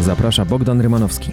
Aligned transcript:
Zaprasza 0.00 0.44
Bogdan 0.44 0.80
Rymanowski. 0.80 1.32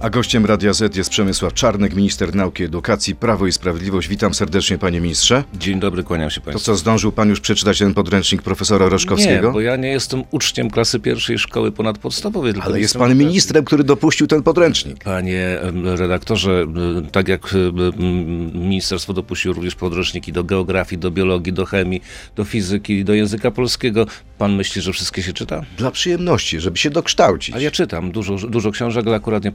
A 0.00 0.10
gościem 0.10 0.46
Radia 0.46 0.72
Z 0.72 0.96
jest 0.96 1.10
Przemysław 1.10 1.54
Czarnek, 1.54 1.94
minister 1.94 2.34
nauki 2.34 2.62
i 2.62 2.66
edukacji, 2.66 3.14
Prawo 3.14 3.46
i 3.46 3.52
Sprawiedliwość. 3.52 4.08
Witam 4.08 4.34
serdecznie, 4.34 4.78
panie 4.78 5.00
ministrze. 5.00 5.44
Dzień 5.54 5.80
dobry, 5.80 6.02
kłaniam 6.04 6.30
się 6.30 6.40
To 6.40 6.44
państwu. 6.44 6.64
co, 6.64 6.76
zdążył 6.76 7.12
pan 7.12 7.28
już 7.28 7.40
przeczytać 7.40 7.78
ten 7.78 7.94
podręcznik 7.94 8.42
profesora 8.42 8.88
Roszkowskiego? 8.88 9.46
Nie, 9.48 9.52
bo 9.52 9.60
ja 9.60 9.76
nie 9.76 9.88
jestem 9.88 10.22
uczniem 10.30 10.70
klasy 10.70 11.00
pierwszej 11.00 11.38
szkoły 11.38 11.72
ponadpodstawowej. 11.72 12.52
tylko 12.52 12.68
Ale 12.68 12.80
jest 12.80 12.96
pan 12.98 13.16
ministrem, 13.16 13.64
który 13.64 13.84
dopuścił 13.84 14.26
ten 14.26 14.42
podręcznik. 14.42 15.04
Panie 15.04 15.58
redaktorze, 15.84 16.66
tak 17.12 17.28
jak 17.28 17.54
ministerstwo 18.54 19.12
dopuściło 19.12 19.54
również 19.54 19.74
podręczniki 19.74 20.32
do 20.32 20.44
geografii, 20.44 20.98
do 21.00 21.10
biologii, 21.10 21.52
do 21.52 21.66
chemii, 21.66 22.02
do 22.36 22.44
fizyki, 22.44 23.04
do 23.04 23.14
języka 23.14 23.50
polskiego, 23.50 24.06
pan 24.38 24.56
myśli, 24.56 24.82
że 24.82 24.92
wszystkie 24.92 25.22
się 25.22 25.32
czyta? 25.32 25.62
Dla 25.78 25.90
przyjemności, 25.90 26.60
żeby 26.60 26.78
się 26.78 26.90
dokształcić. 26.90 27.54
Ale 27.54 27.64
ja 27.64 27.70
czytam 27.70 28.12
dużo, 28.12 28.36
dużo 28.36 28.70
książek, 28.70 29.06
ale 29.06 29.16
akurat 29.16 29.44
nie 29.44 29.52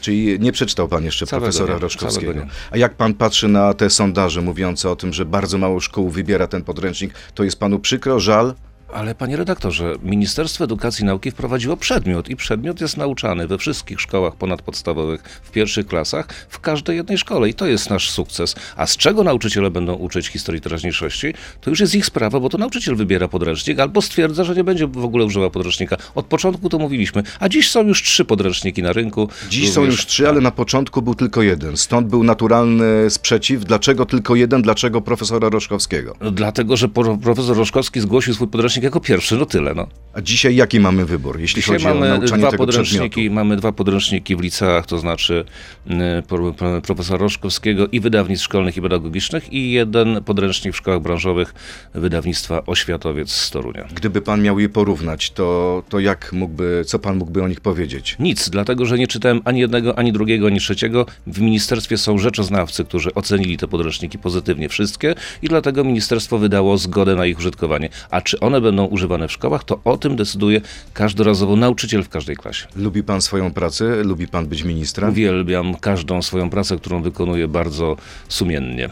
Czyli 0.00 0.40
nie 0.40 0.52
przeczytał 0.52 0.88
pan 0.88 1.04
jeszcze 1.04 1.26
Całego 1.26 1.44
profesora 1.44 1.74
nie, 1.74 1.80
Roszkowskiego. 1.80 2.46
A 2.70 2.76
jak 2.76 2.94
pan 2.94 3.14
patrzy 3.14 3.48
na 3.48 3.74
te 3.74 3.90
sondaże 3.90 4.40
mówiące 4.42 4.90
o 4.90 4.96
tym, 4.96 5.12
że 5.12 5.24
bardzo 5.24 5.58
mało 5.58 5.80
szkół 5.80 6.10
wybiera 6.10 6.46
ten 6.46 6.62
podręcznik, 6.62 7.14
to 7.34 7.44
jest 7.44 7.58
panu 7.58 7.78
przykro, 7.78 8.20
żal? 8.20 8.54
Ale 8.94 9.14
panie 9.14 9.36
redaktorze, 9.36 9.94
Ministerstwo 10.02 10.64
Edukacji 10.64 11.02
i 11.02 11.06
Nauki 11.06 11.30
wprowadziło 11.30 11.76
przedmiot 11.76 12.28
i 12.28 12.36
przedmiot 12.36 12.80
jest 12.80 12.96
nauczany 12.96 13.46
we 13.46 13.58
wszystkich 13.58 14.00
szkołach 14.00 14.36
ponadpodstawowych, 14.36 15.40
w 15.42 15.50
pierwszych 15.50 15.86
klasach, 15.86 16.28
w 16.48 16.60
każdej 16.60 16.96
jednej 16.96 17.18
szkole 17.18 17.48
i 17.48 17.54
to 17.54 17.66
jest 17.66 17.90
nasz 17.90 18.10
sukces. 18.10 18.54
A 18.76 18.86
z 18.86 18.96
czego 18.96 19.24
nauczyciele 19.24 19.70
będą 19.70 19.94
uczyć 19.94 20.26
historii 20.28 20.60
teraźniejszości, 20.60 21.34
to 21.60 21.70
już 21.70 21.80
jest 21.80 21.94
ich 21.94 22.06
sprawa, 22.06 22.40
bo 22.40 22.48
to 22.48 22.58
nauczyciel 22.58 22.96
wybiera 22.96 23.28
podręcznik 23.28 23.78
albo 23.80 24.02
stwierdza, 24.02 24.44
że 24.44 24.54
nie 24.54 24.64
będzie 24.64 24.86
w 24.86 25.04
ogóle 25.04 25.24
używał 25.24 25.50
podręcznika. 25.50 25.96
Od 26.14 26.26
początku 26.26 26.68
to 26.68 26.78
mówiliśmy, 26.78 27.22
a 27.40 27.48
dziś 27.48 27.70
są 27.70 27.82
już 27.86 28.02
trzy 28.02 28.24
podręczniki 28.24 28.82
na 28.82 28.92
rynku. 28.92 29.28
Dziś 29.50 29.72
są 29.72 29.80
Również- 29.80 29.96
już 29.96 30.06
trzy, 30.06 30.28
ale 30.28 30.40
na 30.40 30.50
początku 30.50 31.02
był 31.02 31.14
tylko 31.14 31.42
jeden. 31.42 31.76
Stąd 31.76 32.06
był 32.06 32.24
naturalny 32.24 33.10
sprzeciw. 33.10 33.64
Dlaczego 33.64 34.06
tylko 34.06 34.34
jeden? 34.34 34.62
Dlaczego 34.62 35.00
profesora 35.00 35.48
Roszkowskiego? 35.48 36.16
Dlatego, 36.32 36.76
że 36.76 36.88
pro- 36.88 37.16
profesor 37.16 37.56
Roszkowski 37.56 38.00
zgłosił 38.00 38.34
swój 38.34 38.48
podręcznik 38.48 38.83
jako 38.84 39.00
pierwszy, 39.00 39.36
no 39.36 39.46
tyle, 39.46 39.74
no. 39.74 39.86
A 40.14 40.20
dzisiaj 40.20 40.56
jaki 40.56 40.80
mamy 40.80 41.04
wybór, 41.04 41.40
jeśli 41.40 41.62
Dzisiaj 41.62 41.74
chodzi 41.74 41.86
o 41.86 41.94
mamy 41.94 42.08
nauczanie 42.08 42.42
dwa 42.42 42.50
tego 42.50 42.66
podręczniki, 42.66 43.08
przedmiotu? 43.10 43.34
mamy 43.34 43.56
dwa 43.56 43.72
podręczniki 43.72 44.36
w 44.36 44.40
liceach, 44.40 44.86
to 44.86 44.98
znaczy 44.98 45.44
y, 45.86 46.22
pro- 46.28 46.52
pro- 46.52 46.80
profesora 46.82 47.18
Roszkowskiego 47.18 47.88
i 47.92 48.00
wydawnictw 48.00 48.44
szkolnych 48.44 48.76
i 48.76 48.82
pedagogicznych 48.82 49.52
i 49.52 49.70
jeden 49.70 50.24
podręcznik 50.24 50.74
w 50.74 50.76
szkołach 50.76 51.00
branżowych 51.00 51.54
wydawnictwa 51.94 52.66
Oświatowiec 52.66 53.30
z 53.30 53.50
Torunia. 53.50 53.88
Gdyby 53.94 54.20
pan 54.20 54.42
miał 54.42 54.58
je 54.60 54.68
porównać, 54.68 55.30
to, 55.30 55.82
to 55.88 56.00
jak 56.00 56.32
mógłby, 56.32 56.82
co 56.86 56.98
pan 56.98 57.16
mógłby 57.16 57.42
o 57.42 57.48
nich 57.48 57.60
powiedzieć? 57.60 58.16
Nic, 58.18 58.50
dlatego 58.50 58.86
że 58.86 58.98
nie 58.98 59.06
czytałem 59.06 59.40
ani 59.44 59.60
jednego, 59.60 59.98
ani 59.98 60.12
drugiego, 60.12 60.46
ani 60.46 60.60
trzeciego. 60.60 61.06
W 61.26 61.40
ministerstwie 61.40 61.98
są 61.98 62.18
rzeczoznawcy, 62.18 62.84
którzy 62.84 63.14
ocenili 63.14 63.56
te 63.56 63.68
podręczniki 63.68 64.18
pozytywnie 64.18 64.68
wszystkie 64.68 65.14
i 65.42 65.48
dlatego 65.48 65.84
ministerstwo 65.84 66.38
wydało 66.38 66.78
zgodę 66.78 67.14
na 67.16 67.26
ich 67.26 67.38
użytkowanie. 67.38 67.88
A 68.10 68.20
czy 68.20 68.40
one 68.40 68.60
będą 68.64 68.84
używane 68.84 69.28
w 69.28 69.32
szkołach, 69.32 69.64
to 69.64 69.80
o 69.84 69.96
tym 69.96 70.16
decyduje 70.16 70.60
każdorazowo 70.92 71.56
nauczyciel 71.56 72.02
w 72.02 72.08
każdej 72.08 72.36
klasie. 72.36 72.66
Lubi 72.76 73.02
pan 73.02 73.20
swoją 73.20 73.52
pracę? 73.52 74.04
Lubi 74.04 74.28
pan 74.28 74.46
być 74.46 74.62
ministrem? 74.62 75.10
Uwielbiam 75.10 75.74
każdą 75.74 76.22
swoją 76.22 76.50
pracę, 76.50 76.76
którą 76.76 77.02
wykonuję 77.02 77.48
bardzo 77.48 77.96
sumiennie. 78.28 78.88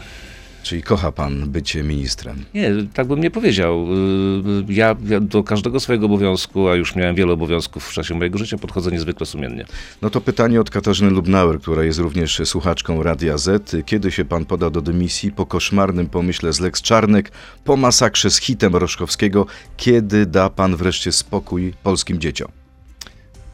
Czyli 0.63 0.83
kocha 0.83 1.11
pan 1.11 1.49
bycie 1.49 1.83
ministrem? 1.83 2.45
Nie, 2.53 2.71
tak 2.93 3.07
bym 3.07 3.21
nie 3.21 3.31
powiedział. 3.31 3.87
Yy, 3.87 4.73
Ja, 4.73 4.95
ja 5.05 5.19
do 5.19 5.43
każdego 5.43 5.79
swojego 5.79 6.05
obowiązku, 6.05 6.67
a 6.67 6.75
już 6.75 6.95
miałem 6.95 7.15
wiele 7.15 7.33
obowiązków 7.33 7.87
w 7.87 7.93
czasie 7.93 8.15
mojego 8.15 8.37
życia, 8.37 8.57
podchodzę 8.57 8.91
niezwykle 8.91 9.25
sumiennie. 9.25 9.65
No 10.01 10.09
to 10.09 10.21
pytanie 10.21 10.61
od 10.61 10.69
Katarzyny 10.69 11.09
Lubnauer, 11.09 11.59
która 11.59 11.83
jest 11.83 11.99
również 11.99 12.41
słuchaczką 12.45 13.03
Radia 13.03 13.37
Z. 13.37 13.71
Kiedy 13.85 14.11
się 14.11 14.25
pan 14.25 14.45
poda 14.45 14.69
do 14.69 14.81
dymisji 14.81 15.31
po 15.31 15.45
koszmarnym 15.45 16.09
pomyśle 16.09 16.53
z 16.53 16.59
Lex 16.59 16.81
Czarnek, 16.81 17.31
po 17.63 17.77
masakrze 17.77 18.31
z 18.31 18.37
hitem 18.39 18.75
Roszkowskiego? 18.75 19.45
Kiedy 19.77 20.25
da 20.25 20.49
pan 20.49 20.75
wreszcie 20.75 21.11
spokój 21.11 21.73
polskim 21.83 22.19
dzieciom? 22.19 22.62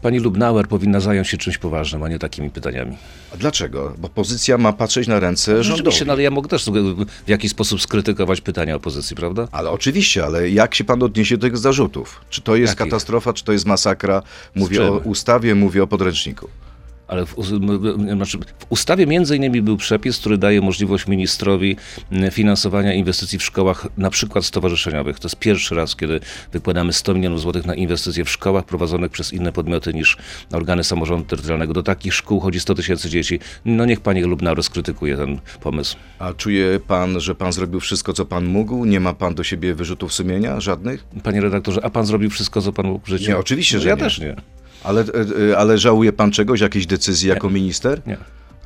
Pani 0.01 0.19
Lubnauer 0.19 0.67
powinna 0.67 0.99
zająć 0.99 1.27
się 1.27 1.37
czymś 1.37 1.57
poważnym, 1.57 2.03
a 2.03 2.09
nie 2.09 2.19
takimi 2.19 2.49
pytaniami. 2.49 2.97
A 3.33 3.37
dlaczego? 3.37 3.93
Bo 3.97 4.09
pozycja 4.09 4.57
ma 4.57 4.73
patrzeć 4.73 5.07
na 5.07 5.19
ręce 5.19 5.51
rządowi. 5.51 5.77
Rzeczywiście, 5.77 6.05
no 6.05 6.13
ale 6.13 6.21
ja 6.21 6.31
mogę 6.31 6.49
też 6.49 6.65
w 7.25 7.29
jakiś 7.29 7.51
sposób 7.51 7.81
skrytykować 7.81 8.41
pytania 8.41 8.75
opozycji, 8.75 9.15
prawda? 9.15 9.47
Ale 9.51 9.69
oczywiście, 9.69 10.25
ale 10.25 10.49
jak 10.49 10.75
się 10.75 10.83
pan 10.83 11.03
odniesie 11.03 11.37
do 11.37 11.47
tych 11.47 11.57
zarzutów? 11.57 12.21
Czy 12.29 12.41
to 12.41 12.55
jest 12.55 12.71
Jakich? 12.71 12.91
katastrofa, 12.91 13.33
czy 13.33 13.43
to 13.43 13.51
jest 13.51 13.65
masakra? 13.65 14.21
Mówię 14.55 14.83
o 14.91 14.97
ustawie, 14.97 15.55
mówię 15.55 15.83
o 15.83 15.87
podręczniku. 15.87 16.49
Ale 17.09 17.25
w, 17.25 17.35
znaczy 18.15 18.37
w 18.37 18.65
ustawie 18.69 19.07
między 19.07 19.35
innymi 19.35 19.61
był 19.61 19.77
przepis, 19.77 20.19
który 20.19 20.37
daje 20.37 20.61
możliwość 20.61 21.07
ministrowi 21.07 21.75
finansowania 22.31 22.93
inwestycji 22.93 23.39
w 23.39 23.43
szkołach, 23.43 23.87
na 23.97 24.09
przykład 24.09 24.45
stowarzyszeniowych. 24.45 25.19
To 25.19 25.27
jest 25.27 25.35
pierwszy 25.35 25.75
raz, 25.75 25.95
kiedy 25.95 26.19
wykładamy 26.53 26.93
100 26.93 27.13
milionów 27.13 27.41
złotych 27.41 27.65
na 27.65 27.75
inwestycje 27.75 28.25
w 28.25 28.29
szkołach 28.29 28.65
prowadzonych 28.65 29.11
przez 29.11 29.33
inne 29.33 29.51
podmioty 29.51 29.93
niż 29.93 30.17
organy 30.51 30.83
samorządu 30.83 31.25
terytorialnego. 31.25 31.73
Do 31.73 31.83
takich 31.83 32.13
szkół 32.13 32.39
chodzi 32.39 32.59
100 32.59 32.75
tysięcy 32.75 33.09
dzieci. 33.09 33.39
No 33.65 33.85
niech 33.85 34.01
pani 34.01 34.21
Lubna 34.21 34.53
rozkrytykuje 34.53 35.17
ten 35.17 35.39
pomysł. 35.61 35.97
A 36.19 36.33
czuje 36.33 36.79
pan, 36.87 37.19
że 37.19 37.35
pan 37.35 37.53
zrobił 37.53 37.79
wszystko, 37.79 38.13
co 38.13 38.25
pan 38.25 38.45
mógł? 38.45 38.85
Nie 38.85 38.99
ma 38.99 39.13
pan 39.13 39.35
do 39.35 39.43
siebie 39.43 39.73
wyrzutów 39.75 40.13
sumienia? 40.13 40.59
Żadnych? 40.59 41.03
Panie 41.23 41.41
redaktorze, 41.41 41.85
a 41.85 41.89
pan 41.89 42.05
zrobił 42.05 42.29
wszystko, 42.29 42.61
co 42.61 42.73
pan 42.73 42.87
mógł 42.87 43.05
w 43.05 43.09
życiu? 43.09 43.27
Nie, 43.31 43.37
oczywiście, 43.37 43.75
No, 43.77 43.83
że 43.83 43.89
ja 43.89 43.95
nie. 43.95 44.01
też 44.01 44.19
nie. 44.19 44.35
Ale, 44.83 45.01
e, 45.01 45.51
e, 45.51 45.57
ale 45.57 45.77
żałuje 45.77 46.13
pan 46.13 46.31
czegoś, 46.31 46.59
jakiejś 46.61 46.85
decyzji 46.85 47.29
jako 47.29 47.49
minister? 47.49 48.01
Nie. 48.07 48.17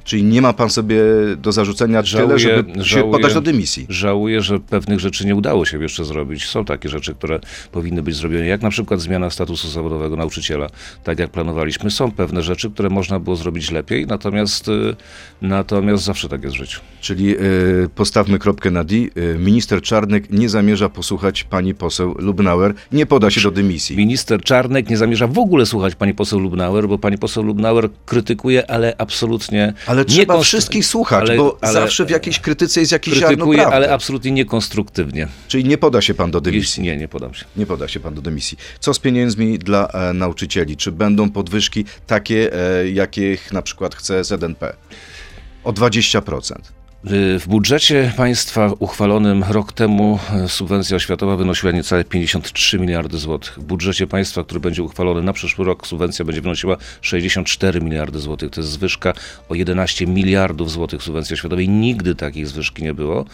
Czyli 0.04 0.24
nie 0.24 0.42
ma 0.42 0.54
pan 0.54 0.70
sobie 0.70 0.98
do 1.38 1.52
zarzucenia 1.52 2.04
tyle, 2.04 2.26
Żałuję- 2.26 2.40
żeby 2.40 2.74
się 2.74 2.84
żałuję- 2.84 3.12
podać 3.12 3.34
do 3.34 3.42
dymisji? 3.42 3.86
Żałuję, 3.90 4.42
że 4.42 4.60
pewnych 4.60 5.00
rzeczy 5.00 5.26
nie 5.26 5.36
udało 5.36 5.66
się 5.66 5.82
jeszcze 5.84 6.06
zrobić. 6.06 6.46
Są 6.46 6.66
takie 6.66 6.90
rzeczy, 6.90 7.14
które 7.16 7.40
powinny 7.72 8.04
być 8.04 8.16
zrobione, 8.16 8.46
jak 8.46 8.62
na 8.62 8.70
przykład 8.70 9.02
zmiana 9.02 9.30
statusu 9.30 9.68
zawodowego 9.70 10.16
nauczyciela, 10.16 10.68
tak 11.04 11.20
jak 11.20 11.30
planowaliśmy. 11.32 11.92
Są 11.92 12.12
pewne 12.12 12.42
rzeczy, 12.42 12.72
które 12.72 12.90
można 12.90 13.20
było 13.20 13.36
zrobić 13.36 13.72
lepiej, 13.72 14.08
natomiast, 14.08 14.68
y, 14.68 14.96
natomiast 15.42 16.04
zawsze 16.04 16.30
tak 16.30 16.44
jest 16.44 16.56
w 16.56 16.60
życiu. 16.60 16.82
Czyli 17.02 17.36
e, 17.36 17.40
postawmy 17.96 18.40
kropkę 18.40 18.72
na 18.72 18.84
D. 18.84 18.96
E, 18.96 19.38
minister 19.40 19.82
Czarnek 19.82 20.32
nie 20.32 20.50
zamierza 20.50 20.90
posłuchać 20.90 21.44
pani 21.44 21.74
poseł 21.76 22.16
Lubnauer, 22.20 22.74
nie 22.92 23.06
poda 23.06 23.30
się 23.32 23.42
do 23.42 23.52
dymisji. 23.52 23.98
Minister 23.98 24.42
Czarnek 24.42 24.90
nie 24.90 24.98
zamierza 24.98 25.28
w 25.28 25.38
ogóle 25.38 25.66
słuchać 25.66 25.96
pani 25.96 26.14
poseł 26.14 26.40
Lubnauer, 26.40 26.88
bo 26.88 26.98
pani 26.98 27.18
poseł 27.18 27.44
Lubnauer 27.44 27.90
krytykuje, 28.06 28.72
ale 28.72 28.94
absolutnie 28.98 29.74
Ale 29.94 30.06
trzeba 30.06 30.42
wszystkich 30.42 30.86
słuchać, 30.86 31.22
ale- 31.30 31.38
bo 31.38 31.58
ale- 31.62 31.74
zawsze 31.74 32.06
w 32.06 32.10
jakiejś 32.10 32.40
krytyce 32.40 32.80
jest 32.80 32.92
jakiś 32.92 33.14
ziarno 33.14 33.46
prawdy. 33.48 33.76
ale 33.76 33.94
absolutnie 33.94 34.32
niekonstruktywnie. 34.32 35.28
Czyli 35.48 35.64
nie 35.66 35.78
poda 35.78 36.02
się 36.02 36.14
pan 36.14 36.32
do 36.32 36.42
dymisji. 36.42 36.84
nie, 36.84 36.98
nie 36.98 37.08
podam 37.08 37.34
się. 37.34 37.46
Nie 37.56 37.66
poda 37.66 37.88
się 37.88 38.00
pan 38.00 38.14
do 38.14 38.22
dymisji. 38.22 38.58
Co 38.80 38.94
z 38.94 39.00
pieniędzmi 39.00 39.60
dla 39.60 39.88
e, 39.88 40.14
nauczycieli? 40.14 40.78
Czy 40.78 40.92
będą 40.92 41.30
podwyżki 41.30 41.86
takie, 42.08 42.54
e, 42.82 42.90
jakich 42.90 43.52
na 43.54 43.62
przykład 43.62 43.96
chce 43.96 44.24
ZNP? 44.24 44.76
O 45.64 45.74
20%. 45.74 46.54
Y, 47.12 47.40
W 47.40 47.48
budżecie 47.48 48.14
państwa 48.18 48.72
uchwalonym 48.80 49.44
rok 49.50 49.74
temu 49.74 50.20
y, 50.46 50.50
subwencja 50.50 50.98
oświatowa 50.98 51.36
wynosiła 51.38 51.72
niecałe 51.72 52.04
53 52.04 52.80
miliardy 52.80 53.18
złotych. 53.18 53.54
W 53.60 53.64
budżecie 53.64 54.08
państwa, 54.08 54.44
który 54.44 54.60
będzie 54.60 54.84
uchwalony 54.84 55.22
na 55.22 55.34
przyszły 55.34 55.66
rok, 55.66 55.88
subwencja 55.88 56.26
będzie 56.26 56.42
wynosiła 56.42 56.78
64 57.02 57.82
miliardy 57.82 58.20
złotych. 58.20 58.50
To 58.52 58.62
jest 58.62 58.72
zwyżka 58.72 59.14
o 59.50 59.56
11 59.56 60.08
miliardów 60.08 60.72
złotych 60.72 61.04
subwencji 61.04 61.34
oświatowej. 61.34 61.70
Nigdy 61.70 62.16
takiej 62.16 62.46
zwyżki 62.46 62.84
nie 62.84 62.94
było. 62.94 63.26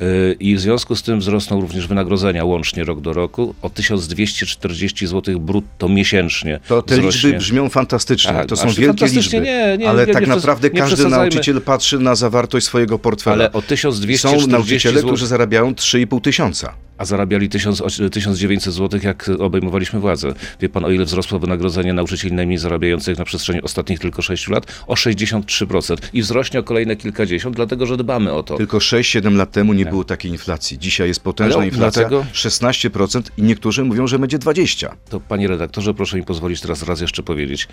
Y, 0.00 0.36
I 0.40 0.56
w 0.56 0.60
związku 0.60 0.96
z 0.96 1.02
tym 1.02 1.18
wzrosną 1.18 1.60
również 1.60 1.86
wynagrodzenia 1.86 2.44
łącznie 2.44 2.84
rok 2.84 3.00
do 3.00 3.12
roku 3.12 3.54
o 3.62 3.70
1240 3.70 5.06
zł 5.06 5.40
brutto 5.40 5.88
miesięcznie. 5.88 6.60
To 6.68 6.82
te 6.82 6.94
wzrośnie. 6.94 7.30
liczby 7.30 7.38
brzmią 7.38 7.68
fantastycznie. 7.68 8.32
Tak, 8.32 8.46
to 8.46 8.56
są 8.56 8.70
wielkie 8.70 9.06
liczby. 9.06 9.40
nie, 9.40 9.76
nie, 9.78 9.88
ale 9.88 10.06
nie, 10.06 10.12
tak 10.12 10.26
naprawdę 10.26 10.70
każdy 10.70 11.08
nauczyciel 11.08 11.60
patrzy 11.60 11.98
na 11.98 12.14
zawartość 12.14 12.66
swojego 12.66 12.98
portfela. 12.98 13.15
Ale 13.26 13.52
o 13.52 13.60
Są 13.60 13.66
1240 13.68 14.48
nauczyciele, 14.50 14.94
zł. 14.94 15.08
którzy 15.08 15.26
zarabiają 15.26 15.72
3,5 15.74 16.20
tysiąca. 16.20 16.74
a 16.98 17.04
zarabiali 17.04 17.48
1000, 17.48 17.80
o- 17.80 18.10
1900 18.10 18.74
zł, 18.74 19.00
jak 19.02 19.30
obejmowaliśmy 19.38 20.00
władzę. 20.00 20.34
Wie 20.60 20.68
pan, 20.68 20.84
o 20.84 20.90
ile 20.90 21.04
wzrosło 21.04 21.38
wynagrodzenie 21.38 21.92
nauczycieli 21.92 22.34
najmniej 22.34 22.58
zarabiających 22.58 23.18
na 23.18 23.24
przestrzeni 23.24 23.62
ostatnich 23.62 23.98
tylko 23.98 24.22
6 24.22 24.48
lat? 24.48 24.84
O 24.86 24.94
63%. 24.94 25.96
I 26.12 26.22
wzrośnie 26.22 26.60
o 26.60 26.62
kolejne 26.62 26.96
kilkadziesiąt, 26.96 27.56
dlatego 27.56 27.86
że 27.86 27.96
dbamy 27.96 28.32
o 28.32 28.42
to. 28.42 28.56
Tylko 28.56 28.78
6-7 28.78 29.36
lat 29.36 29.52
temu 29.52 29.72
nie 29.72 29.86
było 29.86 30.04
takiej 30.04 30.30
inflacji. 30.30 30.78
Dzisiaj 30.78 31.08
jest 31.08 31.20
potężna 31.20 31.56
Ale 31.56 31.66
inflacja, 31.66 32.08
dlatego- 32.08 32.26
16% 32.32 33.22
i 33.38 33.42
niektórzy 33.42 33.84
mówią, 33.84 34.06
że 34.06 34.18
będzie 34.18 34.38
20%. 34.38 34.88
To 35.10 35.20
panie 35.20 35.48
redaktorze, 35.48 35.94
proszę 35.94 36.16
mi 36.16 36.22
pozwolić 36.24 36.60
teraz 36.60 36.82
raz 36.82 37.00
jeszcze 37.00 37.22
powiedzieć. 37.22 37.68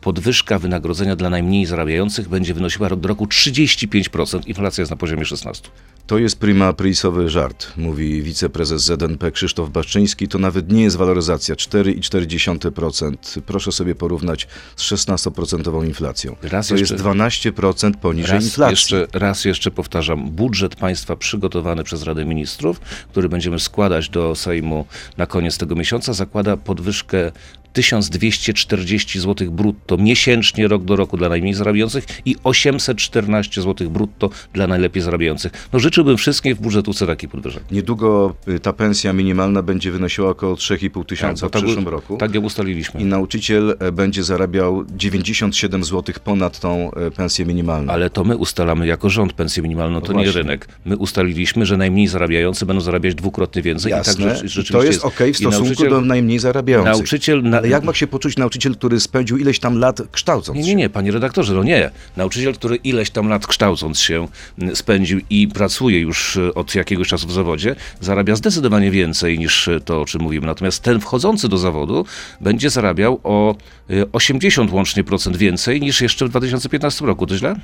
Podwyżka 0.00 0.58
wynagrodzenia 0.58 1.16
dla 1.16 1.30
najmniej 1.30 1.66
zarabiających 1.66 2.28
będzie 2.28 2.54
wynosiła 2.54 2.88
do 2.90 3.08
roku 3.08 3.26
35%. 3.26 4.46
Inflacja 4.48 4.82
jest 4.88 4.90
na 4.90 4.96
poziomie 4.96 5.24
16. 5.24 5.68
To 6.06 6.18
jest 6.18 6.38
prima 6.38 6.72
prisowy 6.72 7.28
żart, 7.28 7.72
mówi 7.76 8.22
wiceprezes 8.22 8.82
ZNP 8.82 9.30
Krzysztof 9.32 9.70
Baszczyński. 9.70 10.28
To 10.28 10.38
nawet 10.38 10.72
nie 10.72 10.82
jest 10.82 10.96
waloryzacja 10.96 11.54
4,4%. 11.54 13.40
Proszę 13.46 13.72
sobie 13.72 13.94
porównać 13.94 14.48
z 14.76 14.82
16% 14.82 15.84
inflacją. 15.86 16.36
Raz 16.42 16.68
to 16.68 16.74
jeszcze- 16.74 16.94
jest 16.94 17.04
12% 17.04 17.96
poniżej 18.00 18.32
Raz 18.34 18.44
inflacji. 18.44 18.72
jeszcze, 18.72 19.06
raz 19.18 19.44
jeszcze 19.44 19.70
powtarzam, 19.70 20.30
budżet 20.30 20.76
państwa 20.76 21.16
przygotowany 21.16 21.84
przez 21.84 22.02
Radę 22.02 22.24
Ministrów, 22.24 22.80
który 23.10 23.28
będziemy 23.28 23.58
składać 23.60 24.08
do 24.08 24.34
Sejmu 24.34 24.86
na 25.16 25.26
koniec 25.26 25.58
tego 25.58 25.74
miesiąca, 25.74 26.12
zakłada 26.12 26.56
podwyżkę 26.56 27.32
1240 27.78 29.20
zł 29.20 29.50
brutto 29.50 29.96
miesięcznie, 29.96 30.68
rok 30.68 30.84
do 30.84 30.96
roku 30.96 31.16
dla 31.16 31.28
najmniej 31.28 31.54
zarabiających 31.54 32.04
i 32.24 32.36
814 32.44 33.62
zł 33.62 33.90
brutto 33.90 34.30
dla 34.52 34.66
najlepiej 34.66 35.02
zarabiających. 35.02 35.52
No 35.72 35.78
życzyłbym 35.78 36.16
wszystkim 36.16 36.54
w 36.54 36.60
budżetówce 36.60 37.06
takiej 37.06 37.28
podwyżek. 37.28 37.62
Niedługo 37.70 38.34
y, 38.48 38.60
ta 38.60 38.72
pensja 38.72 39.12
minimalna 39.12 39.62
będzie 39.62 39.90
wynosiła 39.90 40.30
około 40.30 40.54
3,5 40.54 41.04
tysiąca 41.04 41.48
bo 41.48 41.58
w 41.58 41.62
przyszłym 41.62 41.88
roku. 41.88 42.16
Tak 42.16 42.34
ją 42.34 42.40
ustaliliśmy. 42.40 43.00
I 43.00 43.04
nauczyciel 43.04 43.76
e, 43.78 43.92
będzie 43.92 44.24
zarabiał 44.24 44.84
97 44.96 45.84
zł 45.84 46.14
ponad 46.24 46.60
tą 46.60 46.90
e, 46.90 47.10
pensję 47.10 47.46
minimalną. 47.46 47.92
Ale 47.92 48.10
to 48.10 48.24
my 48.24 48.36
ustalamy 48.36 48.86
jako 48.86 49.10
rząd 49.10 49.32
pensję 49.32 49.62
minimalną, 49.62 50.00
to 50.00 50.12
No 50.12 50.18
nie 50.18 50.24
właśnie. 50.24 50.42
rynek. 50.42 50.68
My 50.84 50.96
ustaliliśmy, 50.96 51.66
że 51.66 51.76
najmniej 51.76 52.06
zarabiający 52.06 52.66
będą 52.66 52.80
zarabiać 52.80 53.14
dwukrotnie 53.14 53.62
więcej. 53.62 53.90
Jasne, 53.90 54.24
I 54.24 54.26
tak 54.26 54.36
rzecz, 54.36 54.52
rzeczywiście 54.52 54.72
to 54.72 54.84
jest 54.84 55.04
okej 55.04 55.32
w 55.32 55.36
stosunku 55.36 55.88
do 55.88 56.00
najmniej 56.00 56.38
zarabiających. 56.38 56.92
Nauczyciel 56.92 57.42
na, 57.42 57.60
Ale 57.68 57.76
jak 57.76 57.84
ma 57.84 57.94
się 57.94 58.06
poczuć 58.06 58.36
nauczyciel, 58.36 58.74
który 58.76 59.00
spędził 59.00 59.36
ileś 59.36 59.58
tam 59.58 59.78
lat 59.78 60.02
kształcąc 60.12 60.56
Nie, 60.56 60.62
się? 60.62 60.68
nie, 60.68 60.74
nie, 60.74 60.90
panie 60.90 61.10
redaktorze, 61.10 61.54
no 61.54 61.62
nie. 61.62 61.90
Nauczyciel, 62.16 62.54
który 62.54 62.76
ileś 62.76 63.10
tam 63.10 63.28
lat 63.28 63.46
kształcąc 63.46 64.00
się 64.00 64.28
spędził 64.74 65.20
i 65.30 65.48
pracuje 65.48 66.00
już 66.00 66.36
e, 66.36 66.54
od 66.54 66.74
jakiegoś 66.74 67.08
czasu 67.08 67.26
w 67.28 67.32
zawodzie, 67.32 67.76
zarabia 68.00 68.36
zdecydowanie 68.36 68.90
więcej 68.90 69.38
niż 69.38 69.68
e, 69.68 69.80
to, 69.80 70.00
o 70.00 70.04
czym 70.04 70.22
mówimy. 70.22 70.46
Natomiast 70.46 70.82
ten 70.82 71.00
wchodzący 71.00 71.48
do 71.48 71.58
zawodu 71.58 72.04
będzie 72.40 72.70
zarabiał 72.70 73.20
o 73.24 73.54
e, 73.90 74.12
80 74.12 74.72
łącznie 74.72 75.04
procent 75.04 75.36
więcej 75.36 75.80
niż 75.80 76.00
jeszcze 76.00 76.26
w 76.26 76.28
2015 76.28 77.06
roku. 77.06 77.26
To 77.26 77.36
źle? 77.36 77.56